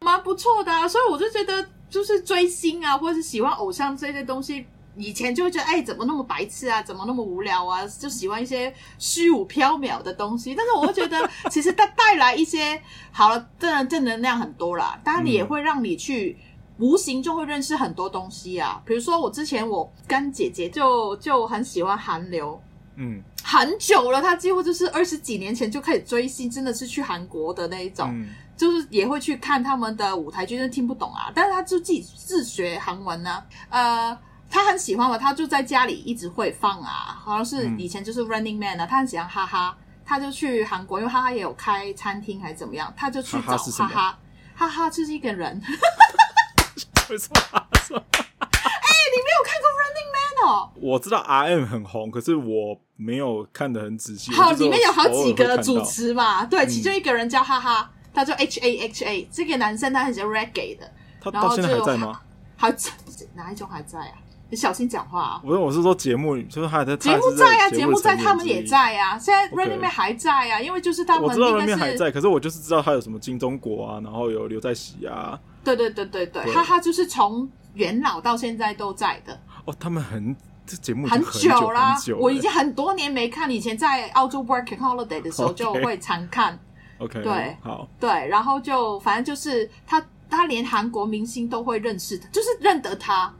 [0.00, 4.66] 蛮不错的啊，所以我就觉得就是追星啊，或者是喜欢偶像这些东西。
[5.00, 6.82] 以前就会觉得，哎、欸，怎么那么白痴啊？
[6.82, 7.86] 怎么那么无聊啊？
[7.86, 10.54] 就喜欢一些虚无缥缈的东西。
[10.54, 15.00] 但是我会觉得， 其实它带来一些好了，当然正能量很多啦。
[15.02, 16.36] 当然，你也会让你去
[16.78, 18.82] 无形中会认识很多东西啊。
[18.84, 22.60] 比如说，我之前我干姐姐就就很喜欢韩流，
[22.96, 31.30] 嗯，很久了，她几乎就是二十几年前就开始追星，真的是去韩国的那一种，嗯、就是也会去看他们的舞台剧，就是听不懂啊。
[31.34, 34.18] 但是她就自己自学韩文呢、啊，呃。
[34.50, 44.18] 他很喜欢我，他就在家里一直会放啊，好像是以前就是 Running Man 啊，嗯、他很喜欢哈哈，他就去韩国，因为哈哈也有开餐厅还是怎么样，他就去找哈哈，哈哈，
[44.56, 45.62] 哈哈就是一个人。
[47.08, 47.38] 为什么？
[47.60, 50.70] 哎，你没有看过 Running Man 哦？
[50.76, 54.32] 我知道 RM 很红，可是我没有看得很仔细。
[54.32, 62.20] 好，里面有好几个主持嘛，对，其中一个人叫哈哈，他叫 H A H A，这个男生他很喜欢 Reggae 的，他到现在还在吗？
[62.56, 62.90] 还在，
[63.34, 64.14] 哪一种还在啊？
[64.50, 65.40] 你小心讲话啊！
[65.44, 69.16] 不是，我是说节目，就是还在节目在啊，节目在，他们也在啊。
[69.16, 75.38] 现在 Running Man 还在啊，因为就是他们我知道 Running Man 还在，可是我就是知道他有什么金钟国啊，然后有刘在锡啊。
[75.62, 79.40] 对对对对对，他他就是从元老到现在都在的。
[79.66, 80.34] 哦，他们很
[80.66, 86.58] 这节目很久啦，我已经很多年没看，以前在澳洲 Working Holiday 的时候就会常看。
[86.98, 93.32] OK，对，好，对，然后就反正就是他，他连韩国明星都会认识他，就是认得他。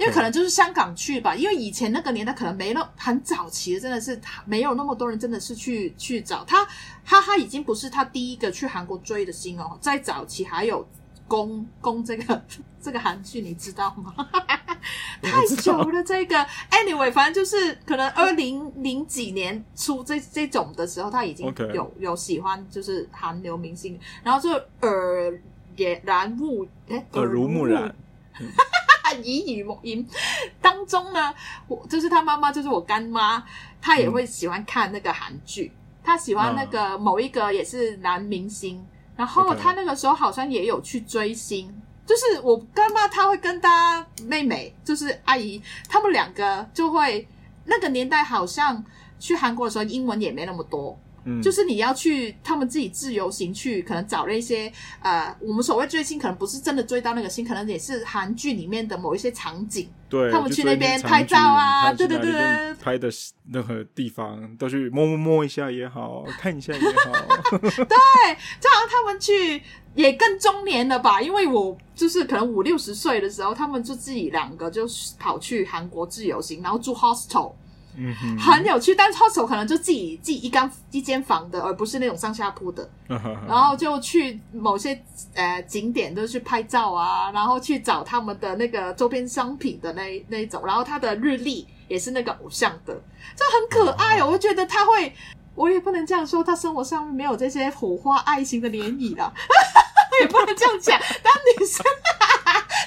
[0.00, 6.64] 因为可能就是香港去吧，因为以前那个年代可能没那很早期的，真的是没有那么多人真的是去去找他。
[7.04, 10.86] 哈哈，已经不是他第一个去韩国追的星哦，在早期还有
[11.28, 12.44] 攻攻这个
[12.82, 14.14] 这个韩剧，你知道吗？
[15.22, 16.36] 太久了，这个
[16.70, 24.50] anyway，反正就是可能二零零几年出这这种的时候，他已经有.有喜欢就是韩流明星，然后就
[24.82, 25.40] 耳
[25.76, 27.94] 也然目哎耳濡目染。
[29.14, 30.06] 以语音
[30.60, 31.34] 当中呢，
[31.68, 33.44] 我就是他妈妈，就是我干妈，
[33.80, 41.72] 她也会喜欢看那个韩剧，她、嗯、喜欢那个某一个也是男明星，嗯、然后她那个时候好像也有去追星，
[42.06, 47.26] 就是我干妈，她会跟她妹妹，就是阿姨，他们两个就会
[47.64, 48.84] 那个年代好像
[49.18, 50.98] 去韩国的时候，英文也没那么多。
[51.42, 59.88] 就是你要去他们自己自由行去，可能找那些呃，我们所谓追星，可能不是真的追到那个星，可能也是韩剧里面的某一些场景。
[60.08, 63.10] 对，他们去那边拍照啊，对对对，拍的
[63.52, 67.12] 任何地方都去摸摸摸一下也好，看一下也好。
[67.58, 67.66] 对，
[68.60, 69.60] 就好像他们去
[69.96, 71.20] 也更中年了吧？
[71.20, 74.86] 因为我就是可能五六十岁的时候，他们就自己两个就
[75.18, 77.52] 跑去韩国自由行，然后住 hostel。
[77.96, 82.88] 嗯，很有趣，但是 hostel 可能就自己自己一间一间房的，而不是那种上下铺的。
[83.08, 85.02] 然后就去某些
[85.34, 90.62] 呃景点，都去拍照啊，然后去找他们的那个周边商品的那那一种。
[90.66, 92.94] 然后他的日历也是那个偶像的，
[93.34, 94.28] 就很可爱哦。
[94.30, 95.14] 我觉得他会，
[95.54, 99.32] 我也不能这样说，他生活上面没有这些火花爱情的涟漪了。
[100.22, 100.98] 也不能这样讲。
[101.22, 101.84] 当女生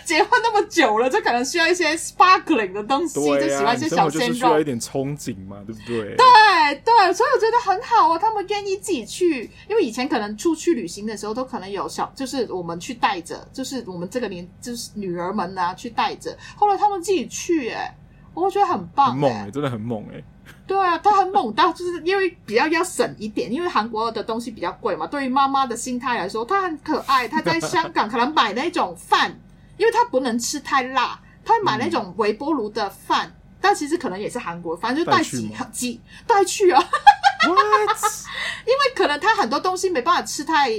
[0.09, 6.15] 结婚那么久了，就可能需要一些 sparkling 的东西，啊、就喜欢一些小鲜肉，一点憧憬嘛，对不对？
[6.15, 16.35] 对对，所以我觉得很好啊，他们愿意自己去，因为以前可能出去旅行的时候，都可能有小，就是我们去带着，就是我们这个年，就是女儿们啊去带着。
[16.55, 17.95] 后来他们自己去，哎，
[18.33, 20.23] 我觉得很棒，很猛哎，真的很猛哎。
[20.65, 25.05] 对啊，他很猛到，就是因为比较要省一点，因为韩国的东西比较贵嘛。
[25.05, 27.27] 对于妈妈的心态来说，他很可爱。
[27.27, 29.39] 他在香港可能买那种饭，
[29.79, 36.79] 因为他不能吃太辣，他会买那种微波炉的饭，嗯、但其实可能也是韩国，反正就带几几带去啊。
[37.47, 40.69] 因为可能他很多东西没办法吃太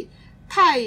[0.48, 0.78] 太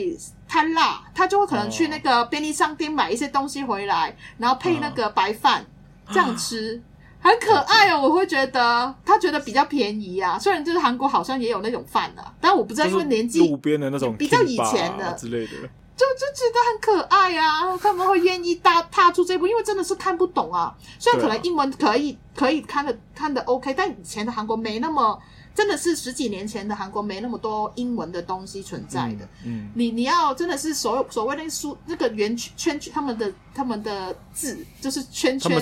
[0.48, 5.66] 太辣，他就会可能去那个便利商店买一些东西回来，然后配那个白饭、
[6.08, 6.14] uh.
[6.14, 6.82] 这样吃。
[7.24, 10.38] 很可爱哦，我会觉得他觉得比较便宜啊。
[10.38, 15.54] 虽然就是韩国好像也有那种饭的，但我不知道，因为年纪路边的那种比较以前的之类的，
[15.96, 17.78] 就就觉得很可爱啊。
[17.78, 20.76] 他们会愿意踏踏出这一步，因为真的是看不懂啊。
[21.00, 25.20] 虽然可能英文可以可以看得看得 OK，但以前的韩国没那么。
[25.56, 29.26] 真的是十几年前的韩国没那么多英文的东西存在的。
[29.46, 35.62] 嗯，嗯你你要真的是所有所谓那个书那个圆圈圈他们的他们的字就是圈圈啊，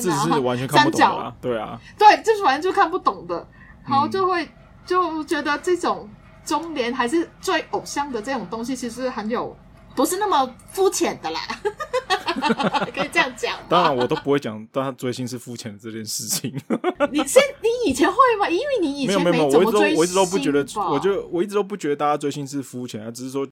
[0.70, 3.46] 三角对啊，对，就是反正就看不懂的，
[3.86, 4.50] 然后就会、嗯、
[4.86, 6.10] 就觉得这种
[6.46, 9.54] 中年还是最偶像的这种东西，其实很有。
[9.95, 11.41] 不是那么肤浅的啦，
[12.93, 13.58] 可以这样讲。
[13.69, 16.51] 当然，我都不会讲，但他追星是肤浅的这件事情。
[17.12, 18.49] 你先，你以前会吗？
[18.49, 19.97] 因为你以前没怎么追星吧？
[19.97, 23.47] 我一直都不觉得，我就我一直都不觉得大家追星是肤浅啊，只是说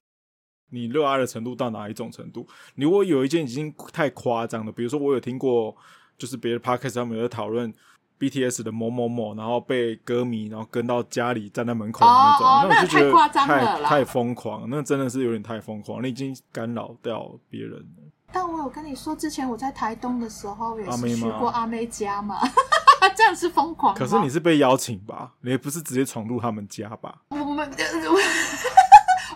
[0.70, 2.46] 你热爱的程度到哪一种程度。
[2.74, 5.76] 你如果有一件已经太夸张了，比如说我有听过，
[6.16, 7.72] 就是别的 podcast 上面有在讨论。
[8.20, 18.04] BTS 的某某某，然后被歌迷然后跟到家里站在门口的那种，哦、那我就觉得太太夸张了太疯狂，那真的是有点太疯狂，你已经干扰掉别人了。
[18.30, 22.38] 但我有跟你说，之前我在台东的时候也是去过阿妹家嘛，
[23.16, 23.94] 这样是疯狂。
[23.94, 25.32] 可是你是被邀请吧？
[25.40, 27.22] 你也不是直接闯入他们家吧？
[27.30, 27.68] 我们。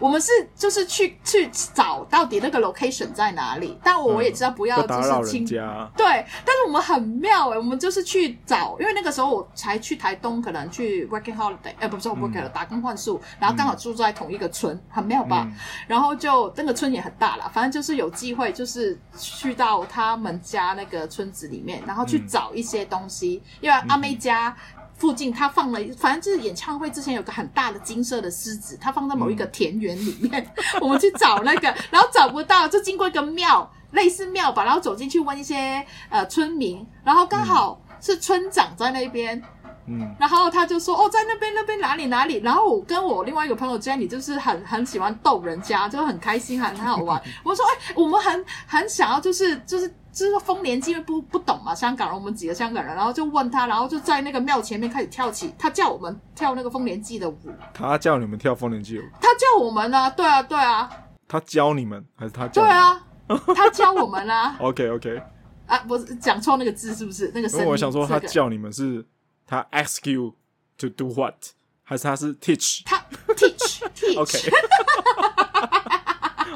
[0.00, 5.90] 我们是就是去去找到底那个 location 在哪里，但我也知道不要就是打扰人家。
[5.96, 6.06] 对，
[6.44, 15.46] 但是我们很妙哎、欸，我们就是去找，因为那个时候我才去台东，可能去 working holiday，哎、欸，不是 working、嗯、打工换宿，然后刚好住在同一个村，嗯、很妙吧？
[15.46, 24.54] 嗯、然后就那个村也很大啦，反正就是有机会就是去到他们家那个村子里面，然后去找一些东西，嗯、因为阿妹家。
[24.96, 30.42] 附近他放了，反正就是演唱会之前有个很大的金色的狮子，他放在某一个田园里面。
[30.56, 39.42] 嗯、 我们去找那个，然后找不到，就经过一个庙，类似庙吧，然后走进去问一些呃村民，然后刚好是村长在那边，
[39.86, 47.20] 嗯，然后他就说哦，在那边那边哪里哪里，然后我跟我另外一个朋友 Jenny 就是很很喜欢逗人家，就很开心，很很好玩。
[47.42, 49.92] 我说哎，我们很很想要就是就是。
[50.14, 57.36] 就是丰年祭，因为不不懂嘛，香港人，我们几个香港人，然后就问他，然后就在那个庙前面开始跳起，他叫我们跳那个丰年祭的舞。
[57.74, 59.02] 他叫你们跳丰年祭舞？
[59.20, 60.88] 他叫我们啊，对啊，对啊。
[61.26, 62.62] 他教你们还是他教？
[62.62, 63.04] 对啊，
[63.56, 64.56] 他教我们啊。
[64.60, 65.20] OK OK。
[65.66, 67.32] 啊，不是讲错那个字是不是？
[67.34, 67.64] 那个声音。
[67.64, 69.04] 因为我想说，他叫你们是
[69.46, 70.34] 他 ask you
[70.78, 71.34] to do what，
[71.82, 72.82] 还是他是 teach？
[72.84, 73.02] 他
[73.34, 74.20] teach teach。
[74.20, 74.50] OK。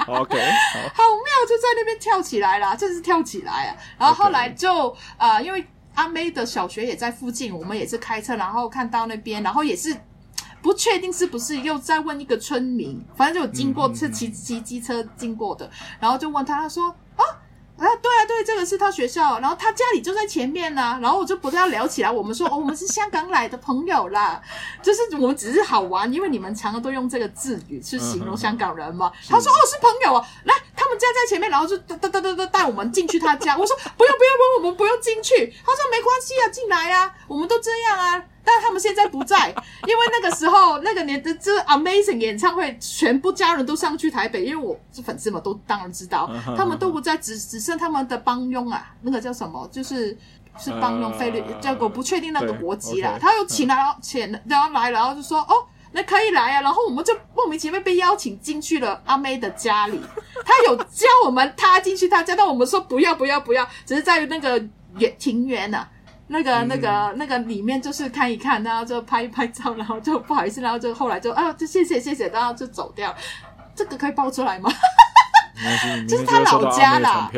[0.09, 3.77] OK，好，好妙，就在那边跳起来啦，真是跳起来啊！
[3.99, 9.95] 然后后来就.呃，因为阿妹的小学也在附近，我们也是开车，然后看到那边，然后也是
[10.63, 16.95] 不确定是不是又在问一个村民，反正就有经过是骑骑机车经过的，然后就问他，他说。
[17.79, 24.43] 啊，对啊，对，这个是他学校，然后他家里就在前面呢、啊，然后我就不要聊起来，我们说哦，我们是香港来的朋友啦，
[24.83, 29.13] 就是我们只是好玩，因为你们常常都用这个字语去形容香港人嘛。
[29.29, 33.57] 他说哦，是朋友啊，来，他们家在前面，然后就哒哒哒哒哒带我们进去他家。
[33.57, 35.55] 我说不用不用不用，我们不用进去。
[35.65, 38.25] 他说没关系啊，进来啊，我们都这样啊。
[38.45, 50.17] 但他们现在不在，因为那个时候那个年的这 Amazing 演唱会，全部家人都上去台北，因为我是粉丝嘛，都当然知道，他们都不在，只只剩他们的帮佣啊，那个叫什么，就是
[50.59, 53.19] 是帮佣菲律，叫我不确定那个国籍啦。
[53.21, 60.01] 他又请来，请然后来，然后就说哦，那可以来啊，然后我们就莫名其妙被邀请进去了阿妹的家里，
[60.45, 64.59] 他有叫我们他进去他家，但我们说不要不要不要，只是在于那个
[64.97, 65.87] 园庭园呐。
[66.29, 73.15] 那个、那个、那个里面就是看一看，然后就拍一拍照，然后就不好意思，然后就后来就啊，就谢谢谢谢，然后就走掉。
[73.75, 74.71] 这个可以爆出来吗？
[76.09, 77.29] 就是他老家啦，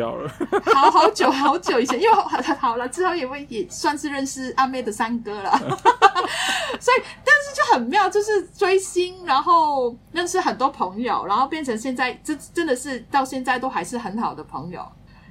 [0.75, 2.15] 好好久好久以前，因为
[2.59, 5.49] 好了之后也会也算是认识阿妹的三哥了，
[6.79, 14.87] 所以但是就很妙，就是追星，然后认识很多朋友，然后变成现在这真的是到现在都还是很好的朋友，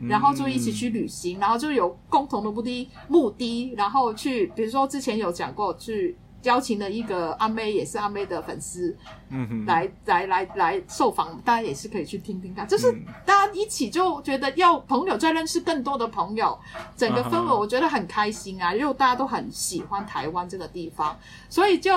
[0.08, 6.16] 然后就一起去旅行，嗯、然后就有共同的目的目的，然后去，比如说之前有讲过去。
[6.44, 8.96] 邀请了一个阿妹，也是阿妹的粉丝，
[9.28, 12.66] 嗯哼，来来来来受访，大家也是可以去听听看。
[12.66, 12.90] 就是
[13.26, 16.58] 大家一起就觉得要朋友再认识更多的朋友，
[16.96, 21.14] 整个氛围我觉得很开心啊，因为大家都很喜欢台湾这个地方，
[21.50, 21.94] 所以就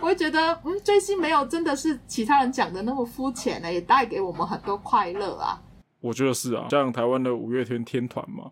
[0.00, 5.60] 我会觉得，嗯，追星没有真的是其他人讲的那么肤浅呢，也带给我们很多快乐啊。
[6.02, 8.50] 我觉得是啊，像台湾的五月天天团嘛。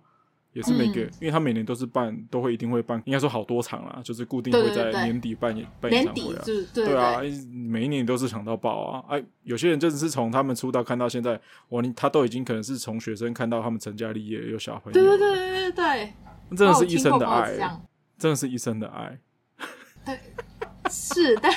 [0.53, 6.43] 也是每个，嗯、因为他每年都是办，都会一定会办，应该说好多场啦，就是固定会在年底办演办演唱会啊。
[6.45, 7.21] 对，对，对啊，
[7.53, 9.05] 每一年都是抢到爆啊！
[9.11, 15.01] 哎，有些人真的是从他们出道看到现在，哇，他都已经可能是从学生看到他们成家立业有小朋友。
[15.01, 16.13] 对对对对对对，
[16.57, 17.81] 真的是一生的爱，
[18.19, 19.17] 真的是一生的爱。
[20.05, 20.19] 对，
[20.91, 21.53] 是，但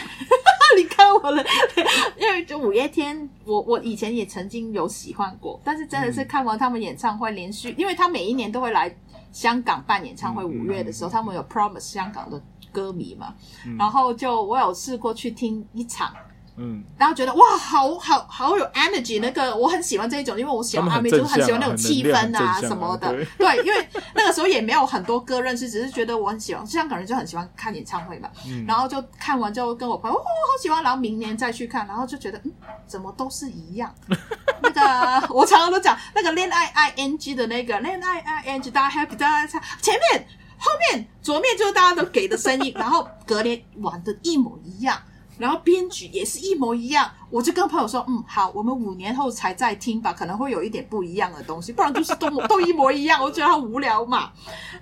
[0.77, 1.45] 你看我的，
[2.19, 8.95] 因为就五月天，我我以前也曾经有喜欢过，但是真的是看完他们演唱会，连续，因为他每一年都会来
[9.31, 12.41] 香港办演唱会，五月的时候，他们有 Promise 香港的
[12.71, 13.33] 歌迷嘛，
[13.77, 16.13] 然后就我有试过去听一场。
[16.55, 23.11] 嗯，然后觉得哇，好好好有 energy，那个我很喜欢这一种，因为我喜欢阿妹，就是很喜欢那种气氛啊什么的。
[23.11, 28.29] 对，对，因为那个时候也没有很多歌认识，只是觉得我很喜欢，香港人就很喜欢看演唱会嘛。
[28.47, 32.51] 嗯，然后就看完就跟我朋友，哦，好喜欢，然后明年再去看，然后就觉得嗯，
[32.85, 33.93] 怎么都是一样。
[34.61, 40.27] 那个我常常都讲那个恋爱 I N G 的那个恋爱 I N G，大家 happy，大家唱前面、
[40.57, 45.01] 后面、左面就是大家都给的声音，然后隔年玩的一模一样。
[45.37, 54.31] 然后编曲也是一模一样，我就跟朋友说，嗯，好，我们五年后才再听吧，可能会有一点不一样的东西，不然就是都 都一模一样，我觉得很无聊嘛。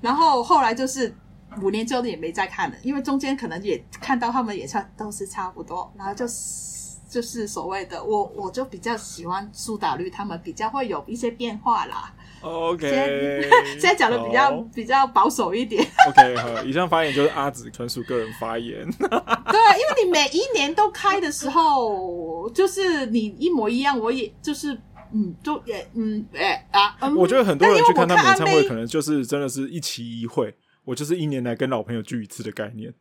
[0.01, 1.15] 然后后来就是
[1.61, 12.13] 五年之后也没再看了，因为中间可能也看到他们也差都是差不多，然后就是就是所谓的我我就比较喜欢苏打绿，他们比较会有一些变化啦。
[12.41, 13.47] OK，
[13.79, 15.85] 现在 讲的比较比较保守一点。
[16.09, 18.85] OK，好，以上发言就是阿紫纯属个人发言。
[18.99, 24.77] 对，因为你每一年都开的时候，就是你一模一样，我也就是
[25.13, 30.53] 嗯，就也嗯，哎啊，嗯、我觉得很多人去看他们演唱会，可能就是真的是一期一会，
[30.85, 32.93] 我就是一年来跟老朋友聚一次的概念。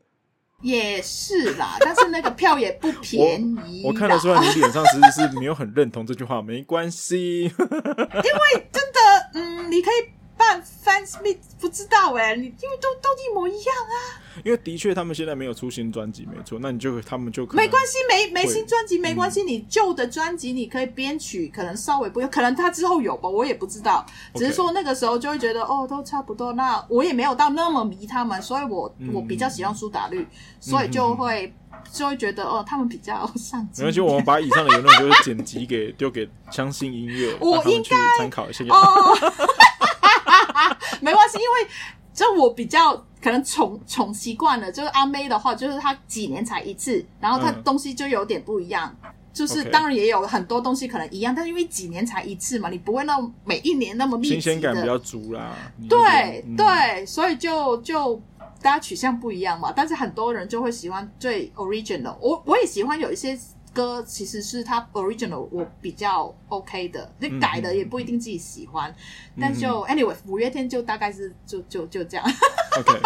[0.62, 3.90] 也是啦， 但是那个票也不便宜我。
[3.90, 10.19] 我看得出来你脸上其实是没有很认同这句话，没关系， 因为真的，嗯，你可以。
[10.40, 14.16] 办 fans meet 不知道哎、欸，你因为都都一模一样啊。
[14.42, 24.06] 因为的确他们现在没有出新专辑，没错，那你就他们就可没关系，没没新专辑没关系，你旧的专辑你可以编曲，可能稍微不用，可能他之后有吧，我也不知道。
[24.34, 26.54] 只是说那个时候就会觉得哦，都差不多。
[26.54, 30.26] 那我也没有到那么迷他们，所以我、嗯、我比较喜欢苏打绿，
[30.58, 31.52] 所以就会
[31.92, 33.84] 就会觉得哦，他们比较上进。
[33.84, 38.64] 没关系，我们把以上的言论就是剪辑给丢给相信音乐， 我应该参考一下。
[38.68, 39.14] 哦
[41.00, 41.70] 没关系，因为
[42.12, 48.94] 就我比较可能宠宠习惯了，就是阿妹的话，就是她几年才一次，然后她东西就有点不一样。
[49.02, 54.32] 嗯、就是当然也有很多东西可能一样，但是因为几年才一次嘛，你不会那每一年那么密集。
[54.34, 55.56] 新鲜感比较足啦。
[55.88, 58.20] 对、嗯、对，所以就就
[58.60, 62.16] 大家取向不一样嘛，但是很多人就会喜欢最 original。
[62.20, 63.38] 我我也喜欢有一些。
[63.80, 72.26] 歌其实是他 original，我比较 OK 的，那改的也不一定自己喜欢，嗯、但就 anyway，五月天就大概是就就就这样。
[72.76, 73.00] OK，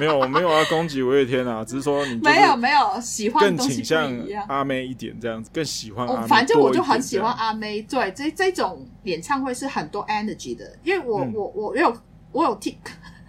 [0.00, 4.10] 没有我没有要攻击五月天啊， 只是说你没有没有喜欢更倾向
[4.48, 6.26] 阿妹一点这样子，更喜欢阿妹。
[6.26, 11.94] 反正我就很喜欢阿妹，对这这种演唱会是很多 energy 的，因为我、嗯、我我有
[12.32, 12.74] 我有听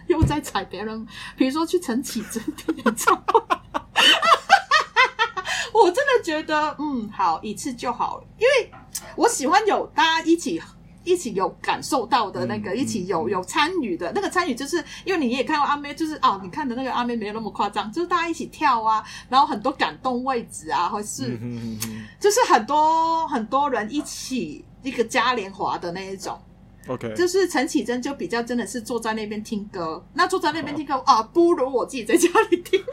[0.06, 3.38] 又在踩别人，比如说去陈绮贞的演唱会。
[5.82, 8.18] 我真的觉得，嗯，好，一次就好。
[8.18, 8.70] 了，因为
[9.16, 10.60] 我喜欢有大家一起
[11.04, 14.12] 一起有感受到的那个，嗯、一起有有参与的。
[14.14, 21.38] 那个参与，就是因为你也看过阿妹，就是哦，你看的那个阿妹没有那么夸张，就是大家一起跳啊，然后很多感动位置啊，或是、
[22.20, 26.38] 就是很多很多人一起一个嘉年华的那一种
[26.88, 32.84] ，OK，就是陈绮贞就比较真的是坐在那边听歌，那坐在那边听歌啊，不如我自己在家里听。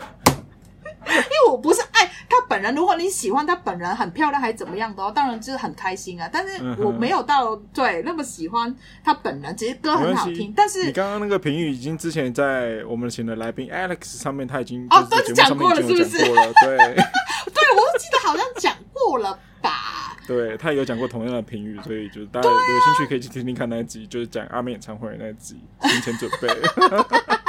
[1.13, 6.29] 因为我不是爱她本人，如果你喜欢她本人很漂亮还是怎么样的话，当然就是很开心啊。
[6.31, 10.53] 但是我没有到对那么喜欢她本人，其实歌很好听。
[10.55, 16.17] 但是你刚刚那个评语已经之前在我们请的来宾 Alex 上面他已经哦都讲过了，是不是？
[16.17, 20.15] 对， 对我记得好像讲过了吧？
[20.27, 26.47] 对，他也有讲过同样的评语，所以就是大家有兴趣可以去听听看那一集，就是讲阿妹演唱会那一集，提前准备。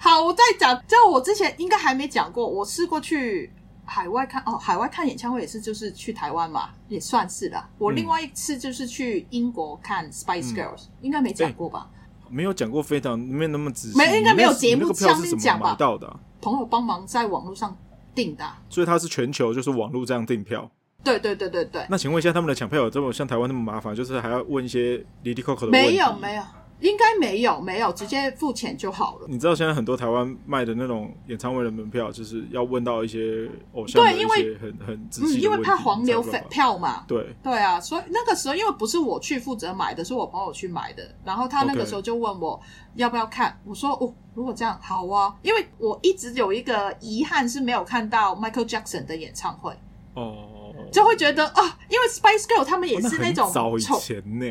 [0.00, 0.24] 好。
[0.24, 3.52] 我再讲，就我之前应该还没讲过，我试过去
[3.84, 7.62] 海外看哦，海外看演唱会也是，就是去台湾嘛，也算是的。
[7.78, 11.88] 我另外一次就是去英国看 Spice Girls，、嗯、应该没讲过吧？
[12.28, 15.74] 没有讲过，非常没有那么仔细，没应该没有节目上面讲吧？
[15.76, 17.76] 到的、啊、朋友帮忙在网络上
[18.14, 20.70] 订的，所以他是全球就是网络这样订票。
[21.02, 21.84] 对对对对对。
[21.88, 23.94] 那请问一下，他们的抢票有这么像台湾那么麻烦？
[23.96, 25.90] 就是还要问一些离离扣扣的问题？
[25.90, 26.42] 没有没有。
[26.80, 29.26] 应该没有，没有，直接付钱就好了。
[29.28, 37.04] 你知道现在很多台湾卖的那种演唱会的门票，就是要问到一些偶像对，因为很很嗯，因为怕黄牛票嘛。
[37.06, 42.60] 对对啊，所以那个时候因为不是我去负责买的，是我朋友去买的，然后他那个时候就问我
[42.94, 49.72] 要不要看，我说哦，如果这样好啊，因为我一直有一个遗憾是没有看到 Michael Jackson 的演唱会
[50.14, 54.46] 哦，就会觉得啊，因为 Spice Girl 他们也是那种，早以前呢。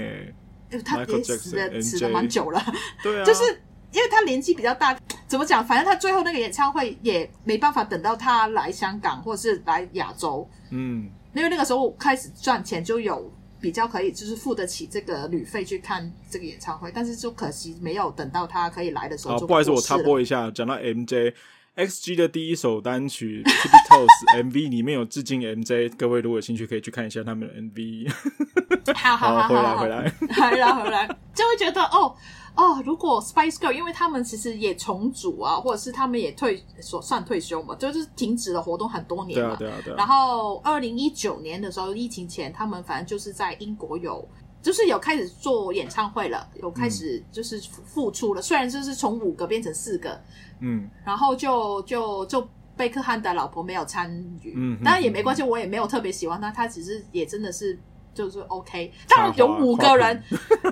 [0.86, 2.61] 他也死的死的蛮久了，
[3.03, 3.43] 对啊，就是
[3.91, 4.97] 因为他年纪比较大，
[5.28, 5.65] 怎么讲？
[5.65, 19.38] 反正他最后那个演唱会也没办法等到他来香港或者是来亚洲，嗯，因为那个时候开始赚钱，就有比较可以就是付得起这个旅费去看这个演唱会，但是就可惜没有等到他可以来的时候。
[19.38, 21.34] 好，不好意思，我插播一下，讲到 MJ。
[21.76, 28.11] XG 的第一首单曲《Tippy Toes》MV 里面有致敬 MJ，各位如果有兴趣可以去看一下他们的 MV。
[28.93, 30.01] 好好好，回来回来
[30.51, 32.15] 回来回来，就会觉得哦
[32.55, 39.55] 哦，如果 Spice Girl，因为他们其实也重组啊，或者是他们也退所算退休嘛，就是停止了活动很多年嘛。
[39.55, 39.95] 对啊对啊对啊。
[39.97, 44.27] 然后二零一九年的时候，疫情前，他们反正就是在英国有。
[44.61, 48.41] 就是有开始做演唱会了，有开始就是复出了。
[48.41, 50.21] 嗯、虽然就是从五个变成四个，
[50.59, 54.11] 嗯，然后就就就贝克汉的老婆没有参
[54.41, 57.79] 与，嗯，当然也没关系，我也没有特别喜欢他，他其实也真的是
[58.14, 58.91] 就是 OK。
[59.07, 60.24] 当然有五个人，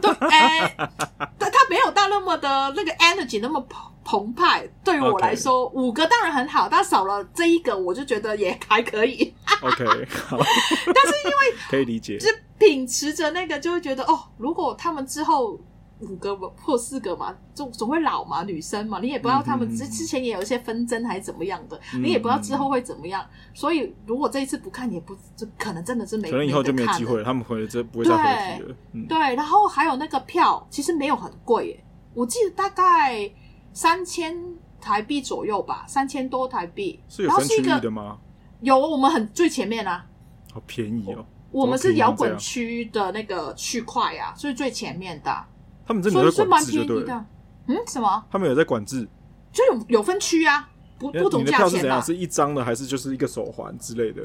[0.02, 0.90] 对，哎、欸，
[1.38, 4.68] 但他没有到那么的那个 energy 那么澎澎湃。
[4.84, 5.74] 对于我来说，okay.
[5.74, 9.34] 五个当然很好，但少了这一个，我就觉得也还可以。
[9.62, 9.86] OK，
[10.28, 10.38] 好，
[10.94, 12.20] 但是因为可以理解。
[12.20, 12.28] 是
[12.58, 15.60] 秉持着那个，就会觉得哦，如果他们之后
[16.02, 23.26] 五个或四个嘛，总总会老嘛，女生嘛，你也不知道他们之之前也有一些纷争还是怎么样的，嗯，你也不知道之后会怎么样。
[23.54, 27.24] 所以如果这一次不看，也不就可能真的是没可能以后就没有机会了。
[27.24, 28.68] 他们回来这不会再回去了。
[28.70, 31.84] 对，嗯，对，然后还有那个票，其实没有很贵耶，
[32.14, 33.28] 我记得大概
[33.74, 34.38] 三千
[34.80, 37.00] 台币左右吧，三千多台币。
[37.10, 38.20] 是有分区域的吗？
[38.62, 40.06] 有，我们很最前面啊，
[40.54, 41.26] 好便宜哦。
[41.50, 45.46] 我们是摇滚区的那个区块啊，所以最前面的。
[45.88, 47.02] 他们真的在管制就对了。
[47.02, 47.26] 是蛮便宜的。
[47.68, 47.88] 嗯？
[47.88, 48.24] 什么？
[48.30, 49.08] 他们有在管制？
[49.52, 50.70] 就有有分区啊，
[51.00, 51.46] 不不同价钱的。
[51.46, 52.02] 你的票是怎样？
[52.02, 54.22] 是一张的，还是就是一个手环之类的？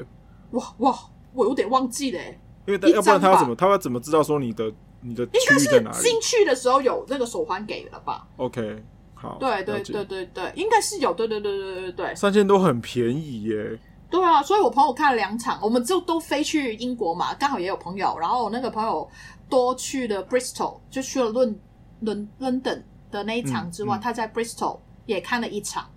[0.51, 0.95] 哇哇，
[1.33, 2.19] 我有点忘记了。
[2.65, 5.97] 因为要不然他要怎么他要怎么知道说你的你的区在哪里？
[5.97, 8.83] 进去的时候有那个手环给了吧？OK，
[9.15, 9.37] 好。
[9.39, 11.13] 对对对对对，应该是有。
[11.13, 13.79] 对对对对对对，三千多很便宜耶。
[14.09, 19.09] 对啊，所以我朋友看了两场，我们就都飞去英国嘛，刚好也有朋友，然后我那个朋友
[19.53, 21.59] 多去了 Bristol，就去了伦
[21.99, 22.81] 伦 London
[23.11, 25.87] 的那一场之外，嗯嗯、他在 Bristol 也看了一场，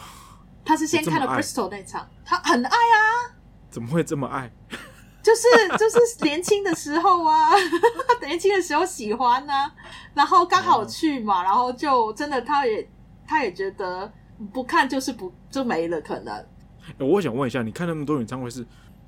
[0.62, 3.32] 他是先看了 Bristol 那一场，他很爱啊，
[3.70, 4.52] 怎么会这么爱？
[5.24, 7.52] 就是就是年轻的时候啊，
[8.20, 9.72] 年轻的时候喜欢啊，
[10.12, 12.86] 然后刚好去嘛，然后就真的他也
[13.26, 14.12] 他也觉得
[14.52, 16.34] 不看就是不就没了可能。
[16.34, 16.46] 欸、
[17.00, 18.60] 我想问一下，你看那么多演唱会是，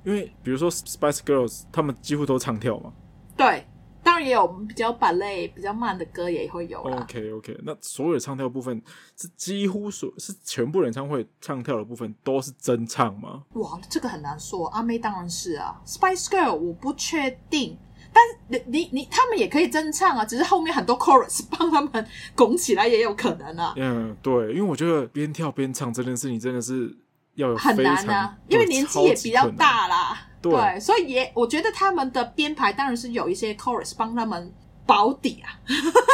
[0.03, 2.91] 因为比如说 Spice Girls，他们几乎都唱跳嘛？
[3.37, 3.78] 对，当
[4.19, 6.79] 然也有比较板类、比较慢的歌也会有。
[6.81, 8.81] OK OK，那所有唱跳部分
[9.17, 13.43] 是几乎所是全部演唱会唱跳的部分都是真唱吗？
[13.53, 14.67] 哇，这个很难说。
[14.67, 17.77] 阿妹当然是啊，Spice Girl 我不确定，
[18.13, 23.73] 但你你你他们也可以真唱啊，只是后面很多 chorus 帮他们拱起来也有可能啊。
[23.77, 26.95] 嗯，对，因为我觉得边跳边唱这件事情真的是
[27.35, 27.55] 要。
[27.55, 34.51] 很难啊，因为年纪也比较大啦，对，对，所以也我觉得他们的编排当然是有一些 chorus 帮他们
[34.85, 35.59] 保底啊。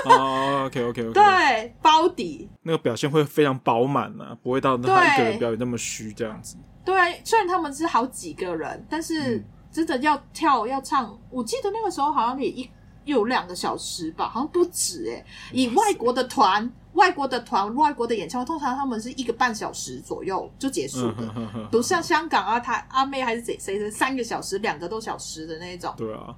[0.05, 6.57] 哦、oh,，OK OK OK，对，包底那个表现会非常饱满啊，不会到他一个人表演那么虚这样子。
[6.83, 12.69] 对，虽然他们是好几个人，但是真的要跳要唱，我记得那个时候好像也一
[13.05, 16.71] 有两个小时吧，好像不止哎、欸，以外国的团。
[16.95, 25.93] 外国的团、外国的演唱会，通常他们是一个半小时左右就结束的，不、嗯、像香港啊，他阿妹还是谁谁是三个小时、两个多小时的那种。
[25.97, 26.33] 对啊，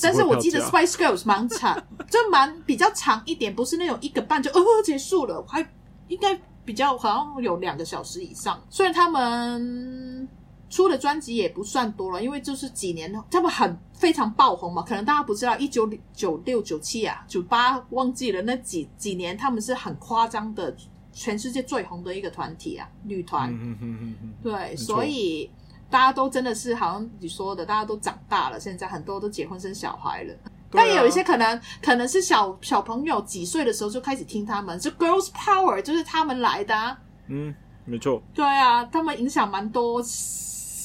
[0.00, 1.76] 但是我记得 Spice Girls 蛮长，
[2.08, 5.68] 就蛮比较长一点，不是那种一个半就哦结束了，还
[6.06, 8.62] 应该比较好像有两个小时以上。
[8.70, 10.28] 虽然他们。
[10.70, 14.82] 出的专辑也不算多了，因为就是几年，他们很非常爆红嘛。
[14.82, 20.76] 可能大家不知道，一九九六、九七啊，九八忘记了那几几年，他们是很夸张的
[21.12, 23.50] 全世界最红的一个团体啊，女团。
[23.50, 25.50] 嗯嗯嗯嗯，对，所以
[25.88, 30.34] 大家都真的是好像你说的，大家都长大了，现在很多都结婚生小孩了。
[30.34, 36.98] 啊、但也有一些可能，可能是小小朋友几岁的时候就开始听他们，就 Girls Power 就是他们来的、啊。
[37.28, 37.54] 嗯，
[37.86, 38.22] 没错。
[38.34, 40.02] 对啊，他们影响蛮多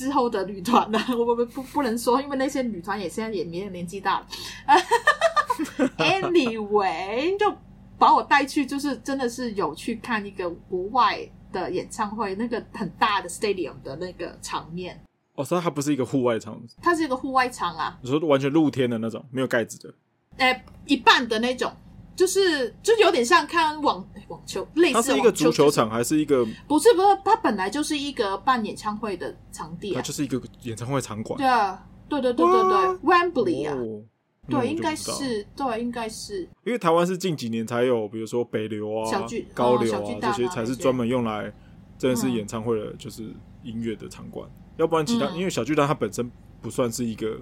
[0.03, 0.99] 之后的女团呢。
[1.15, 4.27] 我不不不能说，因为那些女团也现在也年年纪大了。
[5.97, 7.55] Anyway，就
[7.97, 11.19] 把我带去，就是真的是有去看一个国外
[11.53, 14.99] 的演唱会，那个很大的 stadium 的那个场面。
[15.35, 17.97] 哦，所以它不是一个户外场，它是一个户外场啊。
[18.01, 19.93] 你说完全露天的那种，没有盖子的？
[20.37, 21.71] 哎、欸，一半的那种，
[22.15, 24.93] 就是就有点像看网网球，类似。
[24.93, 26.45] 它是一个足球场还是一个？
[26.67, 31.37] 不是不是，它本来就是一个办演唱会的场地啊，它就是一个演唱会场馆。
[31.37, 34.03] 对啊，对对对对对，Wembley 啊，哦、
[34.49, 36.41] 对，应该是，对，应该是。
[36.65, 41.51] 因为台湾是近几年才有，比如说北流啊、小巨高流啊、哦、这些，才是专门用来
[41.97, 43.23] 真的是演唱会的，就是
[43.63, 44.47] 音乐的场馆。
[44.49, 47.39] 嗯要不然其他，嗯、因为小巨蛋它本身不算是一个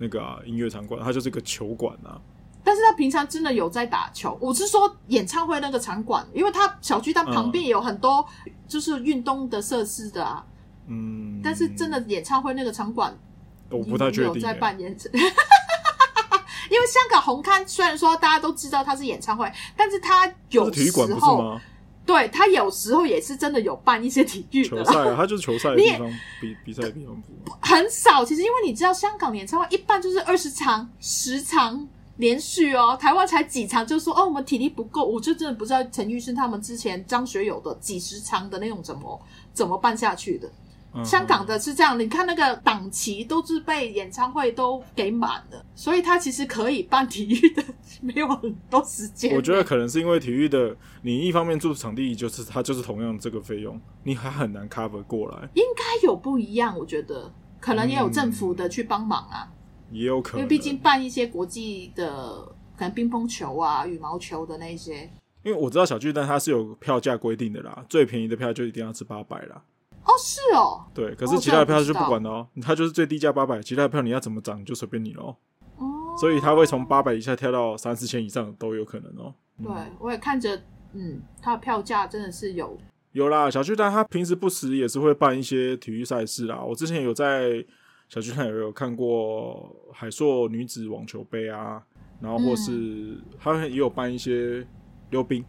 [0.00, 2.20] 那个、啊、音乐场馆，它就是一个球馆啊。
[2.64, 4.36] 但是他平常真的有在打球。
[4.40, 8.24] 我是说演唱会那个场馆，因为他小巨蛋旁边也有很多
[8.68, 10.44] 就是运动的设施的啊。
[10.88, 11.40] 嗯。
[11.42, 13.16] 但是真的演唱会那个场馆，
[13.70, 15.10] 我不太确定有在办演唱。
[16.70, 21.06] 因为香港红磡虽然说大家都知道它是演唱会，但是它有时候。
[21.06, 21.60] 馆不是吗？
[22.04, 28.24] 对，他有时候也是真的有办一些体育的球赛啊，他就是球赛的地方，比比赛的地方不很少。
[28.24, 31.86] 其实因为你知道，香港演唱会一般就是二十场、十场
[32.16, 39.20] 连续哦，台湾才几场，就说哦，我们体力不够，我就真的不知道陈玉生他们之前张学友的几十场的那种怎么
[39.52, 40.50] 怎么办下去的。
[41.02, 47.64] 香港的是这样，你看那个档期都是被演唱会都给满了，所以他其实可以办体育的，
[48.02, 49.34] 没有很多时间。
[49.34, 55.48] 我觉得可能是因为体育的，你一方面住场地就是它就是同样这个费用，你还很难 cover 过来。
[55.54, 59.48] 应该有不一样，我觉得可能也有政府的去帮忙啊，
[59.92, 62.42] 也有可能，因为毕竟办一些国际的，
[62.76, 65.08] 可能乒乓球啊、羽毛球的那些。
[65.44, 69.62] 因为我知道小巨蛋它是有票价规定的啦，最便宜的票就一定要是八百啦。
[70.04, 75.36] 哦，是哦，对，可是其他的票就不管了哦，它就是最低价八百，其他的票你要怎么涨就随便你喽。
[75.78, 79.34] 哦，所以它会从八百以下跳到三四千以上都有可能哦。
[79.62, 80.60] 对，我也看着，
[80.92, 82.78] 嗯，它的票价真的是有
[83.12, 83.50] 有啦。
[83.50, 86.62] 小巨蛋它平时不时也是会办一些体育赛事啦。
[86.62, 87.64] 我之前有在
[88.12, 91.82] 小巨蛋有有看过海硕女子网球杯啊，
[92.20, 94.62] 然后或是他也有办一些
[95.08, 95.42] 溜冰，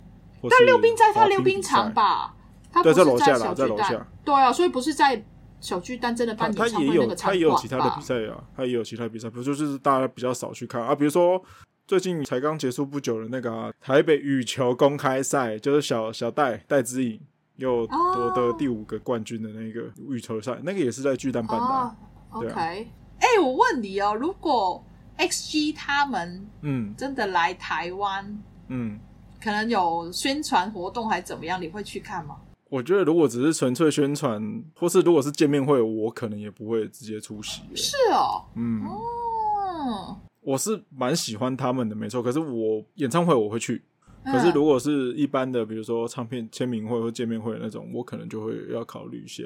[0.50, 2.34] 但溜冰在他溜冰场吧。
[2.72, 4.08] 他在楼下啦，在楼下。
[4.24, 5.22] 对啊，所以不是在
[5.60, 7.18] 小巨蛋真的办演唱会那个场馆吧？
[7.18, 10.96] 他也有，他也有其他的比赛啊，他也有其他比赛，不就是大家比较少去看啊？
[10.96, 11.44] 比如说
[11.86, 17.20] 最近才刚结束不久的那个、啊、台北羽球公开赛，就是小小戴戴资颖
[17.58, 21.84] 又夺得第五个冠军的那个羽球赛，那个也是在巨蛋办的、啊。
[21.84, 22.88] Oh, OK，
[23.20, 24.84] 哎、我问你哦，如果
[25.18, 28.26] XG 他们嗯真的来台湾
[28.68, 29.00] 嗯，嗯
[29.42, 32.38] 可能有宣传活动还怎么样，你会去看吗？
[32.70, 34.42] 我觉得如果只是纯粹宣传，
[34.76, 37.62] 或是如果是见面会，我可能也不会直接出席。
[37.76, 42.24] 是哦，嗯，哦，我是蛮喜欢他们的，没错。
[42.24, 43.84] 可是我演唱会我会去，
[44.26, 49.44] 可是如果是一般的，比如说唱片签名会或见面会那种，我可能就会要考虑一下。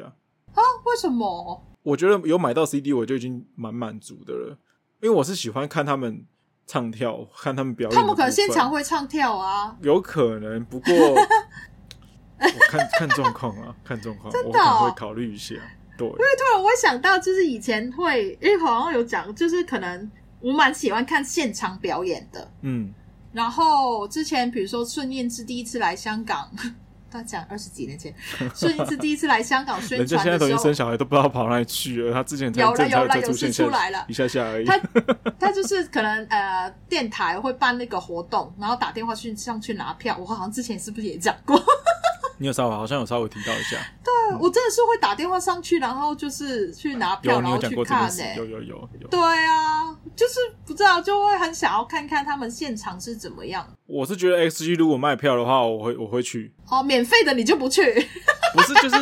[0.53, 0.61] 啊？
[0.85, 1.61] 为什么？
[1.87, 4.57] 我觉得有买到 CD 我就已经蛮满足的了，
[5.01, 6.25] 因为我是喜欢看他们
[6.65, 7.97] 唱跳，看他们表演。
[7.97, 9.77] 他们可能现场会唱跳啊？
[9.81, 10.93] 有可能，不过。
[12.39, 15.55] 我看看状况啊，看状况，真的哦、我可能会考虑一下。
[15.97, 20.11] 对，因为突然我会想到，就是以前会，因为好像有讲，就是可能
[20.41, 22.51] 我蛮喜欢看现场表演的。
[22.63, 22.93] 嗯，
[23.31, 26.51] 然后之前比如说孙燕姿第一次来香港，
[27.17, 28.13] 他讲二十几年前，
[28.53, 32.13] 孙一次第一次来香港宣传的时候，人家现在都已经生小孩都不知道跑哪里去了。
[32.13, 34.65] 他之前才有了有了有事出来了一下下而已。
[34.65, 34.79] 他
[35.39, 40.15] 他就是可能呃电台会办那个活动，然后打电话去上去拿票。
[40.19, 41.57] 我好像之前是不是也讲过？
[42.39, 48.11] 你有稍微好像有稍微提到一下， 对、嗯、我真的是会打电话上去，然后就是去拿票，然后去看。
[48.37, 49.07] 有有有有。
[49.09, 53.65] 对啊，就是不知道，就会很想要看看他们现场是怎么样。
[53.85, 56.53] 我是觉得 XG 如果卖票的话，我会我会去。
[56.69, 57.81] 哦，免费的你就不去？
[58.53, 58.95] 不是，就是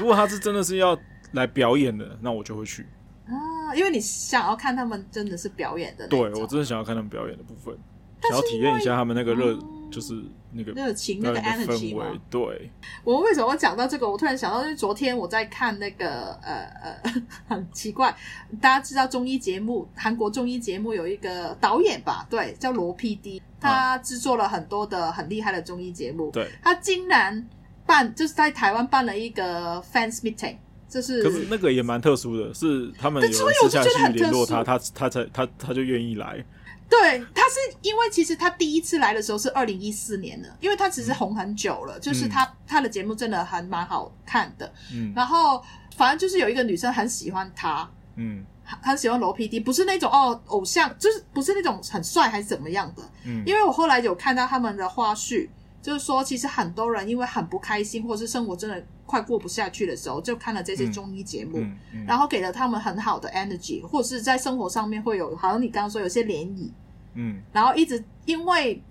[0.00, 0.98] 如果他是真的是要
[1.32, 2.86] 来表演的，那我就会去。
[3.26, 6.08] 啊，因为你想要看他们真的是表演的。
[6.08, 7.76] 对，我真的想要看他们表演的部分，
[8.22, 9.52] 想要体验一下他们那个热。
[9.52, 10.14] 嗯就是
[10.52, 12.04] 那个热情，那个 energy 嘛。
[12.30, 12.70] 对，
[13.04, 14.08] 我为什么会讲到这个？
[14.08, 17.12] 我突然想到，就是昨天我在看那个呃呃，
[17.48, 18.14] 很奇怪，
[18.60, 22.26] 大家知道综艺节目，韩国综艺节目有一个导演吧？
[22.30, 26.30] 对，叫罗 PD，他制作了很多的很厉害的综艺节目。
[26.30, 27.48] 对，他竟然
[27.86, 30.56] 办，就是在台湾办了一个 fans meeting，
[30.88, 36.44] 就是可是那个也蛮特殊的，是他们有私下去联络他，他他才他他就愿意来。
[36.88, 44.72] 对，他是因为其实他第一次来的时候是二零一四年的，因为他其实红很久了，嗯、就是他他的节目真的还蛮好看的。
[44.92, 45.62] 嗯，然后
[45.96, 53.02] 反正就是有一个女生很喜欢他，嗯，很喜欢罗 PD，不是那种哦偶像，就是不是那种很帅还是怎么样的。
[53.24, 55.48] 嗯，因为我后来有看到他们的花絮。
[55.80, 61.78] 就是说，其实很多人因为很不开心，或是生活真的快过不下去的时候，就看了这些中医节目，嗯嗯。
[61.94, 66.70] 嗯、然后给了他们很好的 energy，或是在生活上面会有，好像你刚刚说有些涟漪，
[67.14, 68.82] 嗯，然后一直因为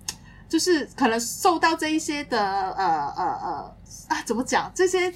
[0.50, 2.42] 就是可能受到这一些的
[2.72, 3.76] 呃呃呃
[4.08, 5.14] 啊，怎么讲这些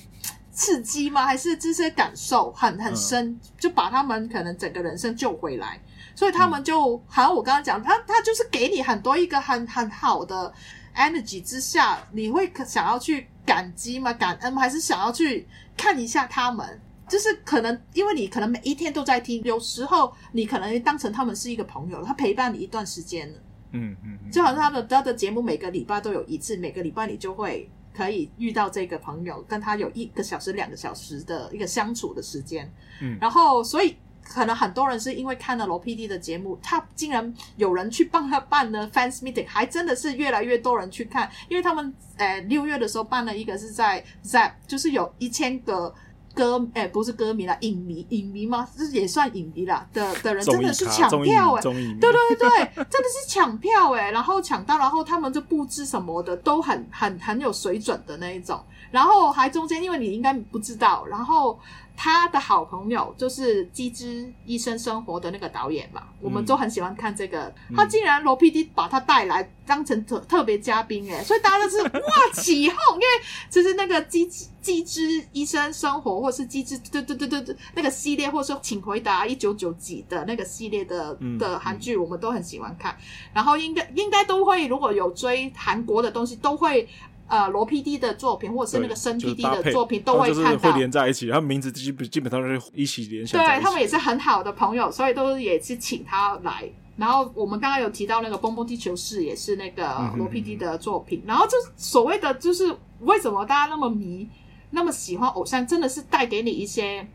[0.52, 1.26] 刺激吗？
[1.26, 5.82] 还是这些感受很很深，嗯、就把他们可能整个人生救回来，
[6.14, 10.54] 所以他们就、嗯、好像我刚刚讲，他他就是给你很多一个很很好的。
[10.93, 14.14] energy 之下，你会想要去感激吗？
[14.14, 14.62] 感恩吗？
[14.62, 16.80] 还是想要去看一下他们？
[17.10, 23.39] 就是可能因为你可能每一天都在听，有时候你可能当成他们是一个朋友，他陪伴你一段时间了。
[23.72, 32.72] 嗯嗯，嗯就好像他的他的节目每个礼拜都有一次，每个礼拜你就会可以遇到这个朋友，跟他有一个小时、两个小时的一个相处的时间。
[33.02, 33.95] 嗯，然后所以。
[34.34, 45.94] 可能很多人是因为看了罗 PD 的节目，他竟然有人去帮他办了 fans meeting，还真的是越来越多人去看，因为他们呃六月的时候办了一个是在 Zap，就是有一千个
[46.34, 48.66] 歌诶、欸、不是歌迷啦，影迷影迷吗？
[48.78, 51.62] 就是也算影迷啦的的人，真的是抢票诶、欸、
[52.00, 52.50] 对对对对，
[52.90, 61.60] 真的是抢票诶、欸、然后抢到，然后他们就布置什么的都很很很有水准的那一种，然后还中间因为你应该不知道，然后。
[61.94, 67.44] 他的好朋友就是《机智医生生活》的那个导演嘛，嗯、我们都很喜欢看这个。
[67.70, 72.02] 嗯、他竟然罗 PD 把他带来当成特特别嘉宾诶，所以大家都是哇
[72.34, 73.06] 起哄，因为
[73.52, 74.26] 就是那个《机
[74.62, 82.94] 机智医生生活》或是《机智对对对对对》那个系列，或者说《请回答一九九几》的那个系列的的韩剧，我们都很喜欢看。
[82.94, 86.88] 嗯、然后应该应该都会，如果有追韩国的东西，都会。
[87.32, 91.30] 呃，罗 PD 的作品，或者是那个申 PD 的作品，都会看到，会连在一起。
[91.30, 93.58] 他们名字基本基本上是一起连起来。
[93.58, 96.70] 对，他们也是很好的朋友，所以都也是请他来。
[96.98, 101.24] 然后我们刚刚有提到那个《蹦蹦地球室》，也是那个罗 PD 的作品。
[101.26, 104.28] 然后就所谓的，就是为什么大家那么迷，
[104.72, 107.08] 那么喜欢偶像，真的是带给你一些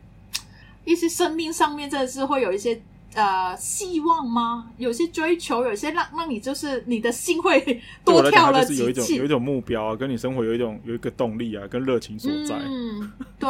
[0.86, 2.80] 一些生命上面，真的是会有一些。
[3.16, 4.70] 呃，希望吗？
[4.76, 8.82] 有些追求，有些让让你就是你的心会多跳了几次。
[8.82, 12.54] 有一种有一种目标啊，跟你生活有一种有一个动力啊，跟热情所在。
[12.56, 13.48] 嗯，对，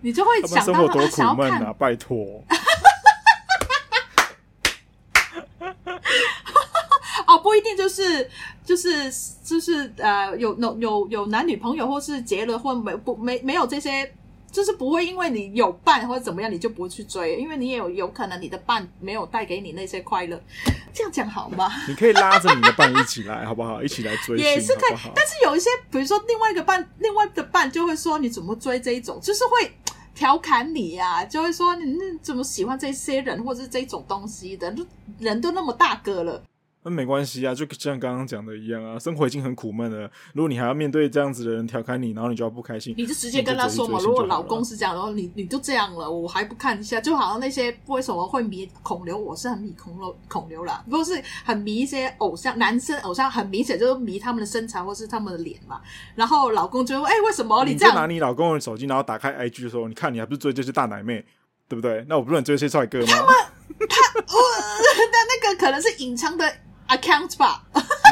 [0.00, 1.72] 你就会想到他们多苦闷啊！
[1.76, 2.16] 拜托。
[7.26, 8.30] 哦，不一定就是
[8.64, 14.14] 就是就是呃，有有有有男女朋友，或是结了婚没不没没有这些。
[14.50, 20.40] 就是不会因为你有伴或者怎么样，你就不会去追，因为你也有有可能你的伴没有带给你那些快乐，
[20.92, 21.70] 这样讲好吗？
[21.88, 23.82] 你可以拉着你的伴一起来，好不好？
[23.82, 24.90] 一起来追，也是可以。
[24.92, 29.72] 好好但是有一些，比如说另外一个伴，另外的伴就会说你怎么追这一种，就是会
[30.14, 34.74] 调侃你呀、啊，就会说你怎么喜欢这些人或者是这种东西的，
[35.18, 36.42] 人都那么大个了。
[36.82, 40.10] 那没关系啊，就像刚刚讲的一样啊，生活已经很苦闷了。
[40.32, 43.98] 如果你还要面对这样子的人调侃你，然后你就要不开心，你就直接跟他说嘛。
[44.00, 55.82] 如果老公是这样，然后你你就这样了，我还不看一下，就好像那些为什么会迷孔刘，我是很迷孔刘孔刘啦，不过是很迷一些偶像，男生偶像很明显就是迷他们的身材或是他们的脸嘛。
[56.14, 61.26] 然后老公就说：“哎、欸，为什么你这样？”你拿你老公的手机，然后打开 IG 的时候，你看你还不是追这些大奶妹，
[61.68, 62.06] 对不对？
[62.08, 63.06] 那我不能追这些帅哥吗？
[63.06, 63.34] 他们
[63.86, 64.40] 他我，
[65.12, 66.50] 那那个可能是隐藏的。
[66.90, 67.62] Account 吧，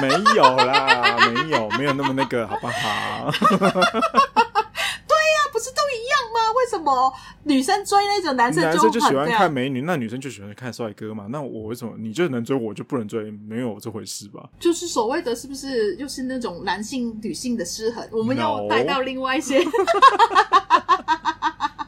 [0.00, 3.30] 没有啦，没有，没有那么那个，好不好？
[3.50, 6.52] 对呀、啊，不是都一样吗？
[6.56, 7.12] 为什么
[7.44, 11.26] 女生追那种男生就，男生就喜欢看美女，那女生就喜欢看帅哥嘛？
[11.30, 13.30] 那我为什么你就能追我，就不能追？
[13.30, 14.48] 没有这回事吧？
[14.60, 18.06] 就是所谓的，是不是又是那种男性女性的失衡？
[18.12, 19.60] 我们要带到另外一些.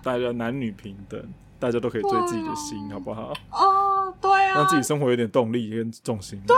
[0.02, 1.22] 大家男女平等。
[1.60, 3.32] 大家都可以追自己的心，啊、好不好？
[3.52, 6.40] 哦，对啊，让自己生活有点动力跟重心。
[6.46, 6.56] 对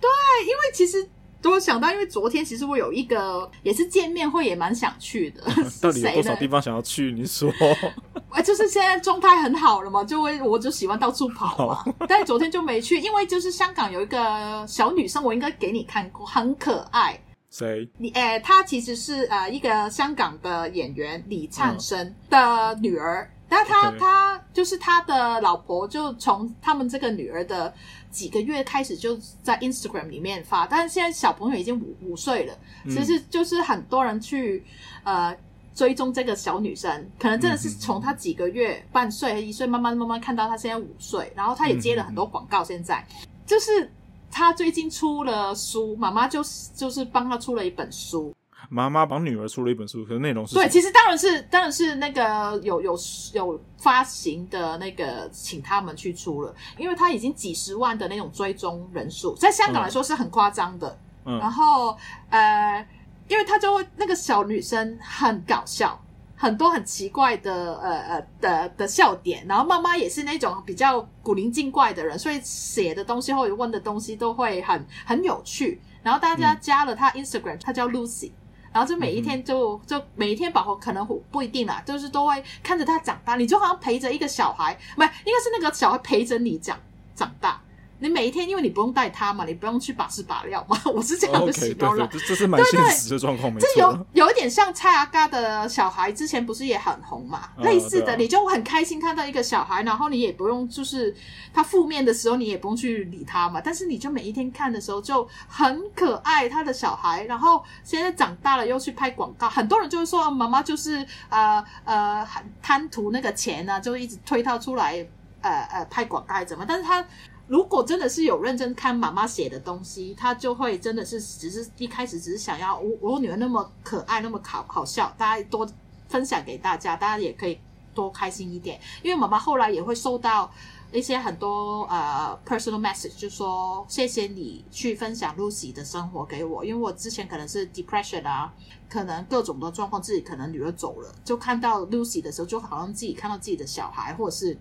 [0.00, 0.08] 对，
[0.46, 1.06] 因为其实
[1.44, 5.42] 我想到，因为昨天其实我有一个也是见面会，也蛮想去的。
[5.82, 7.12] 到底有多少地方想要去？
[7.12, 7.52] 你说？
[8.30, 11.94] 哎，就是现在状态很好了嘛，就会我就喜欢到处跑嘛。
[12.08, 17.20] 但是昨天就没去，因为就是香港有一个小女生，我应该给你看过，很可爱。
[17.50, 17.86] 谁？
[17.98, 23.24] 你哎，她其实是呃一个香港的演员李灿生的女儿。
[23.24, 27.72] 嗯但他他就是他的老婆，就从他们这个女儿的
[28.10, 34.64] 几个月开始就在 Instagram 里面发，但是现在小朋友已经五五岁了，其实就是很多人去
[35.04, 35.36] 呃
[35.74, 43.06] 追踪这个小女生，可能真的是从她几个月半岁一岁，慢慢慢慢看到她现在五岁，然后她也接了很多广告，现在
[43.46, 43.90] 就是。
[44.34, 48.34] 她最近出了书，妈妈就是就是帮她出了一本书。
[48.68, 50.54] 妈妈帮女儿出了一本书，可是内容是？
[50.54, 52.96] 对，其实当然是当然是那个有有
[53.34, 60.98] 有发行的那个，请他们去出了，因为他已经几十万的那种追踪人数，在香港来说是很夸张的。
[61.24, 61.38] 嗯。
[61.38, 61.96] 然后
[62.30, 62.86] 呃，
[63.28, 66.00] 因为他就会那个小女生很搞笑。
[66.34, 75.80] 很多很奇怪的呃呃的的笑点，然后妈妈也是那种比较古灵精怪的人，所以写的东西或者问的东西都会很很有趣。
[76.02, 78.32] 然后大家加了他 Instagram，他叫 Lucy，
[78.72, 86.78] 然后就每一天就就每一天宝宝可能不一定啦，就是都会看着他长大，你就好像陪着一个小孩，不是，应该是那个小孩陪着你长
[87.14, 87.60] 长大。
[88.02, 92.04] 你每一天，因为你不用带他嘛，你不用去把屎把尿嘛， 我是这样的形容了。
[92.04, 93.68] Okay, 对对对，这是蛮现实的状况，没错。
[93.72, 97.38] 这有有一点像蔡阿嘎的小孩，之前不是也很红嘛？
[97.56, 101.14] 啊、类似的，你就很开心看到一个小孩，然后你也不用就是
[101.54, 103.60] 他负面的时候，你也不用去理他嘛。
[103.64, 107.22] 但是你就每一天看的时候就很可爱，他的小孩。
[107.26, 112.26] 然后现在长大了又去拍广告，很多人就会说妈妈就是呃呃
[112.60, 115.06] 贪图那个钱呢、啊，就一直推他出来
[115.40, 116.64] 呃呃拍广告还是怎么？
[116.66, 117.04] 但是他。
[117.52, 125.68] 如果真的是有认真看妈妈写的东西，他就会真的是只是一开始只是想要我我女儿那么可爱那么好好笑，大家多
[126.08, 127.58] 分享给大家，大家也可以
[127.94, 128.80] 多开心一点。
[129.02, 130.50] 因为妈妈后来也会收到
[130.92, 138.50] 一些很多呃 personal message，就说谢谢你去分享 Lucy 的生活给我，因为我之前可能是 depression 啊，
[138.88, 144.56] 可能各种的状况，自己可能女儿走了，就看到 Lucy 的时候，就好像自己看到自己的小孩，或者是。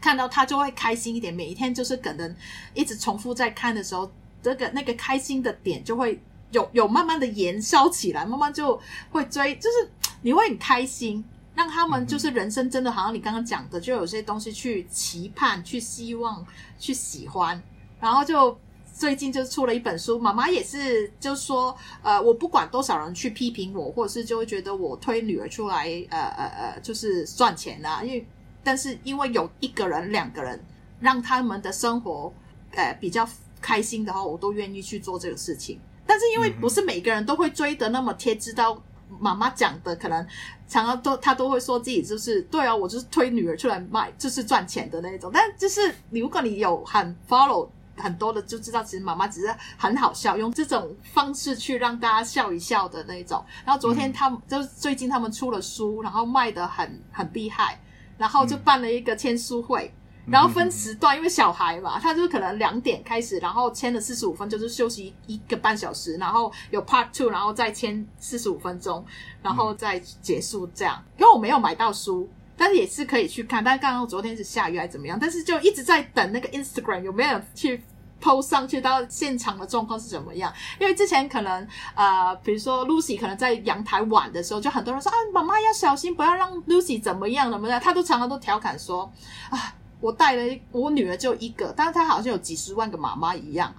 [0.00, 2.36] 看到他就会开心一点，每一天就是可能
[2.74, 4.10] 一直重复在看的时候，
[4.42, 6.20] 这个那个开心的点就会
[6.50, 8.78] 有有慢慢的燃烧起来，慢慢就
[9.10, 9.90] 会追，就是
[10.22, 16.44] 你会很开心，让他们就是人生真的好像你刚刚讲的，就有些东西去期盼、去希望、
[16.78, 17.62] 去喜欢，
[18.00, 18.58] 然后就
[18.92, 28.26] 最近就出了一本书，妈妈也是就说，呃，我不管多少人去批评我，或者是就会觉得我推女儿出来，呃呃呃，就是赚钱啊，因为。
[28.62, 30.62] 但是因为有一个人、两个人
[31.00, 32.32] 让他们的生活，
[32.72, 33.28] 呃，比较
[33.60, 35.80] 开心的话，我都愿意去做这个事情。
[36.06, 38.80] 但是因为不是每个人都会追得那么贴，知道
[39.20, 40.26] 妈妈讲的，可能
[40.68, 45.30] 常常都他都会说自己就是对啊，我就是推女儿出来卖，就是赚钱的那种。
[45.34, 53.44] 但就是如果你有很 follow 很多的，就知道其实妈妈只是很好笑，用这种方式去让大家笑一笑的那种。
[53.64, 57.78] 然后昨天他们就是最近他们出了书，然后卖的很很厉害。
[58.22, 59.92] 然后就办了一个签书会，
[60.26, 69.04] 嗯、然后分时段，因为小孩嘛，他就可能两点开始，然后签了四十五分，就是休息一个半小时，然后有 part two，然后再签四十五分钟，
[69.42, 71.02] 然后再结束这样。
[71.18, 73.64] 因为我没有买到书，但是也是可以去看。
[73.64, 75.18] 但是刚刚昨天是下雨还是怎么样？
[75.20, 77.82] 但是就一直在等那个 Instagram 有没有人去。
[78.22, 80.50] 抛上去到现场的状况是怎么样？
[80.78, 87.80] 因为之前可能呃，比如说 Lucy 可能在阳台玩的时候，就很多人说啊，妈妈要小心，不要让 Lucy 怎么样怎么样。
[87.80, 89.12] 他都常常都调侃说
[89.50, 93.74] 啊，我带了我女儿就一个，但是她好像有几十万个妈妈一样。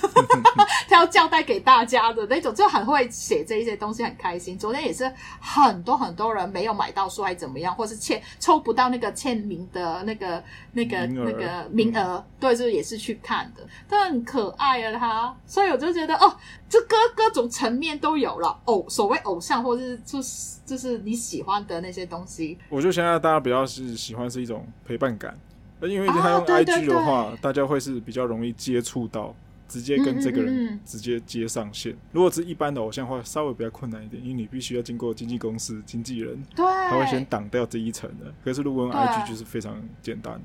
[0.88, 4.58] 他要交代给大家的那种，就很会写这一些东西，很开心。
[4.58, 10.42] 昨天也是很多很多人没有买到书，还怎么样，或是签抽不到那个签名的那个
[10.72, 15.36] 那个那个名额，嗯、对，就也是去看的，他很可爱啊，他。
[15.46, 16.36] 所以我就觉得哦，
[16.68, 18.58] 这各各种层面都有了。
[18.64, 22.58] 偶所谓偶像，或是就是就是你喜欢的那些东西。
[22.68, 25.38] 我觉得现在大家比较是喜欢是一种陪伴感，
[25.82, 29.34] 因为他用 IG 的话，啊、对对对大家会是比较容易接触到。
[29.70, 31.92] 直接跟这个人直接接上线。
[31.92, 38.34] 嗯嗯嗯，如果是一般的偶像的话，稍微比较困难一点，因为你必须要经过经纪公司、经纪人，对，他会先挡掉这一层的。
[38.44, 40.40] 可是如果用 IG 就是非常简单的。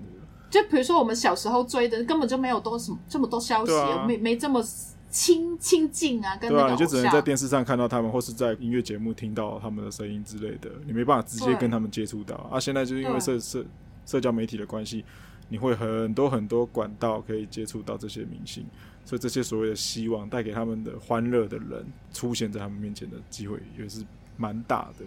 [0.51, 4.63] 就比如说我们小时候追的，根本就没有多什么这么多消息，啊、没没这么
[5.09, 6.38] 亲亲近啊。
[6.38, 12.36] 对啊，你就只能在电视上看到他们，或是在音乐节目听到他们的声音之类的，你没办法直接跟他们接触到。
[12.51, 13.65] 啊，现在就是因为社社
[14.05, 15.03] 社交媒体的关系，
[15.49, 18.65] 你会很多很多管道可以接触到这些明星。
[19.06, 24.03] 所以这些所谓的希望带给他们的欢乐的人出现在他们面前的机会也是
[24.36, 25.06] 蛮大的，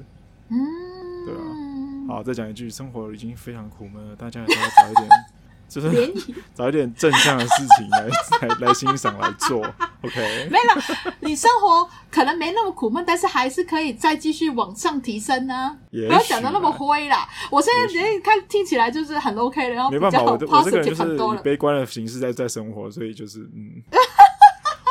[0.48, 0.56] 嗯，
[1.26, 1.42] 对啊。
[2.08, 5.08] 好，再讲一句，生活已经非常苦闷了，大家还是要找一点，
[5.68, 6.14] 就是
[6.54, 8.08] 找一点正向的事情来
[8.48, 9.60] 来来欣赏来做。
[10.02, 11.12] OK，没了。
[11.20, 15.76] 你生活可能没那么苦闷，但是还是可以再继续往上提升呢、啊。
[15.90, 17.28] 不要讲的那么灰啦。
[17.50, 23.82] 我现在人看听起来就是很 OK 的，然后没办法，我我这个人就是以悲观的形式在在生活，所以就是嗯，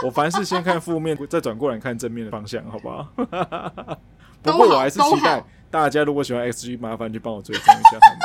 [0.05, 3.07] 我凡事先看负面，再转过来看正面的方向，好不好？
[4.43, 8.19] 不过我还是期待大家如果喜欢 XG，麻烦去帮我追踪一下他们。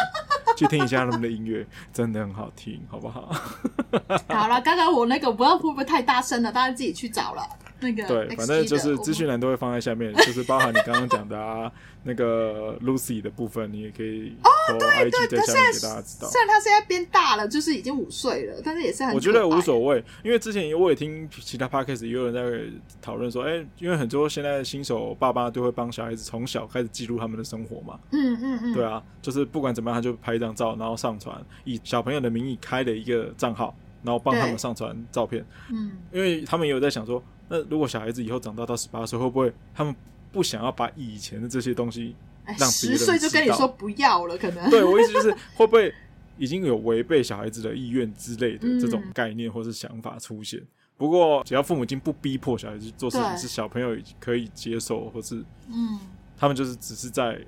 [0.62, 3.34] 去听一下他们的音乐，真的很好听，好不好？
[4.28, 7.42] 好了，刚刚我那个不知道会不会太大声了，大家自己去找了。
[7.82, 11.70] 那个对，反正就是资讯栏都会放在下面，就是包含你刚刚讲的啊，
[12.04, 16.28] 那个 Lucy 的部分，你也可以哦，对对对，现在给大家知道。
[16.28, 19.14] 虽然他现在变大了，就是已经五岁了，但是也是很。
[19.14, 27.98] 我觉得无所谓，因为之前我也听其他 podcast 也有人在讨论说，哎、欸，因为很多现在新手爸爸都会帮小孩子从小开始记录他们的生活嘛。
[28.12, 28.74] 嗯嗯嗯。
[28.74, 35.44] 对啊，就是不管怎么样，他就拍一张照，然后上传，以小朋友的名义开了一个账号，然后帮他们上传照片。
[35.70, 37.22] 嗯，因为他们也有在想说。
[37.48, 39.94] 那如果小孩子以后长大到十八岁，会不会他们
[40.30, 42.14] 不想要把以前的这些东西
[42.58, 42.70] 让？
[42.70, 44.70] 十岁就跟你说不要了，可能。
[44.70, 45.92] 对，我意思就是，会不会
[46.38, 50.58] 已经有违背小孩子的意愿之类的这种概念或是想法出现？
[50.60, 50.66] 嗯、
[50.96, 55.98] 不过只要父母已经不逼迫小孩子做事情，是小朋友可以接受，或是嗯，
[56.38, 57.38] 他们就是只是在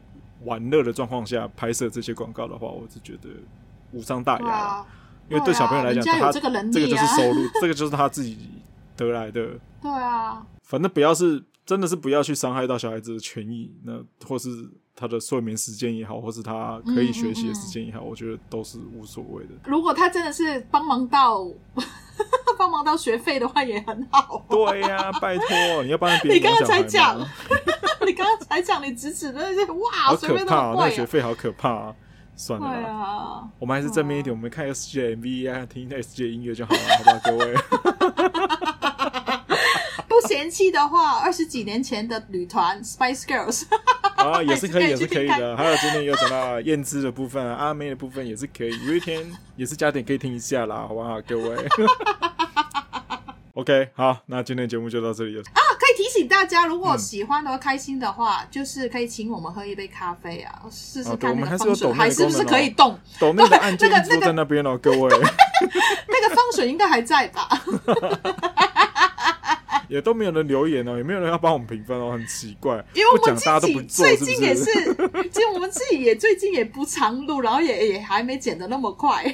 [0.43, 3.31] 玩乐的状况下拍摄这些广告的话，我是觉得
[3.93, 4.47] 无伤大雅。
[4.47, 4.87] 啊、
[5.31, 8.37] 因为对小朋友来讲，他这个就是收入，这个就是他自己
[8.97, 9.49] 得来的。
[9.83, 13.93] 对啊，反正不要是真的是不要去伤害到小孩子的权益，那
[14.27, 14.49] 或是
[14.97, 19.51] 他的睡眠时间也好，或是他可以学习的时间也好，嗯嗯嗯，我觉得都是无所谓的。
[19.67, 21.47] 如果他真的是帮忙到
[22.57, 24.45] 帮忙到学费的话，也很好。
[24.49, 26.37] 对呀、啊，拜托，你要帮别人。
[26.39, 27.19] 你刚刚才讲，
[28.07, 31.95] 你刚刚才讲，你指指的那些哇，好可怕、啊，那学费好可怕啊！
[32.37, 37.55] 算了我们还是正面一点，我们看 S G MV 啊，听 S G 音乐就好了，好不好，各位？
[40.35, 43.63] 嫌弃的话，二十几年前的女团 Spice Girls
[44.17, 45.57] 啊，也是可以，也是可以的。
[45.57, 48.71] 还有今天有讲到燕姿的部分啊，阿妹的部分也是可以。
[48.85, 49.25] 有一天
[49.55, 51.57] 也是加点可以听一下啦，好不好，各位？
[53.55, 55.63] OK，好，那今天节目就到这里了啊。
[55.79, 62.99] 可以提醒大家，如果喜欢的话、开心的话，嗯、就是可以请我们喝一杯咖啡啊，试试看那个风水、啊、还是不是可以动？
[63.21, 65.09] 抖那个按键都在那边哦，各位。
[66.09, 67.49] 那个风水应该还在吧？
[69.89, 72.85] 也都没有人留言哦，也没有人要帮我们评分哦，很奇怪。
[72.95, 74.65] 因为我们自己最近也是，
[75.31, 79.25] 其实我们自己也最近也不常录，然后也也还没剪的那么快。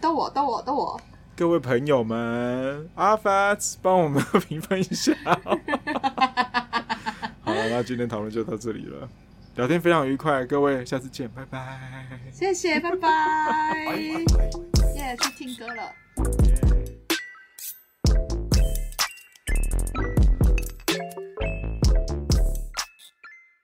[0.00, 1.00] 逗我，逗我，逗我。
[1.36, 5.12] 各位朋友们，阿发帮我们评分一下。
[7.42, 9.08] 好了，那今天讨论就到这里了，
[9.56, 12.08] 聊天非常愉快，各位下次见，拜拜。
[12.32, 13.96] 谢谢，拜拜。
[13.96, 14.24] 耶
[14.96, 15.92] ，yeah, 去听歌了。
[16.16, 16.83] Yeah.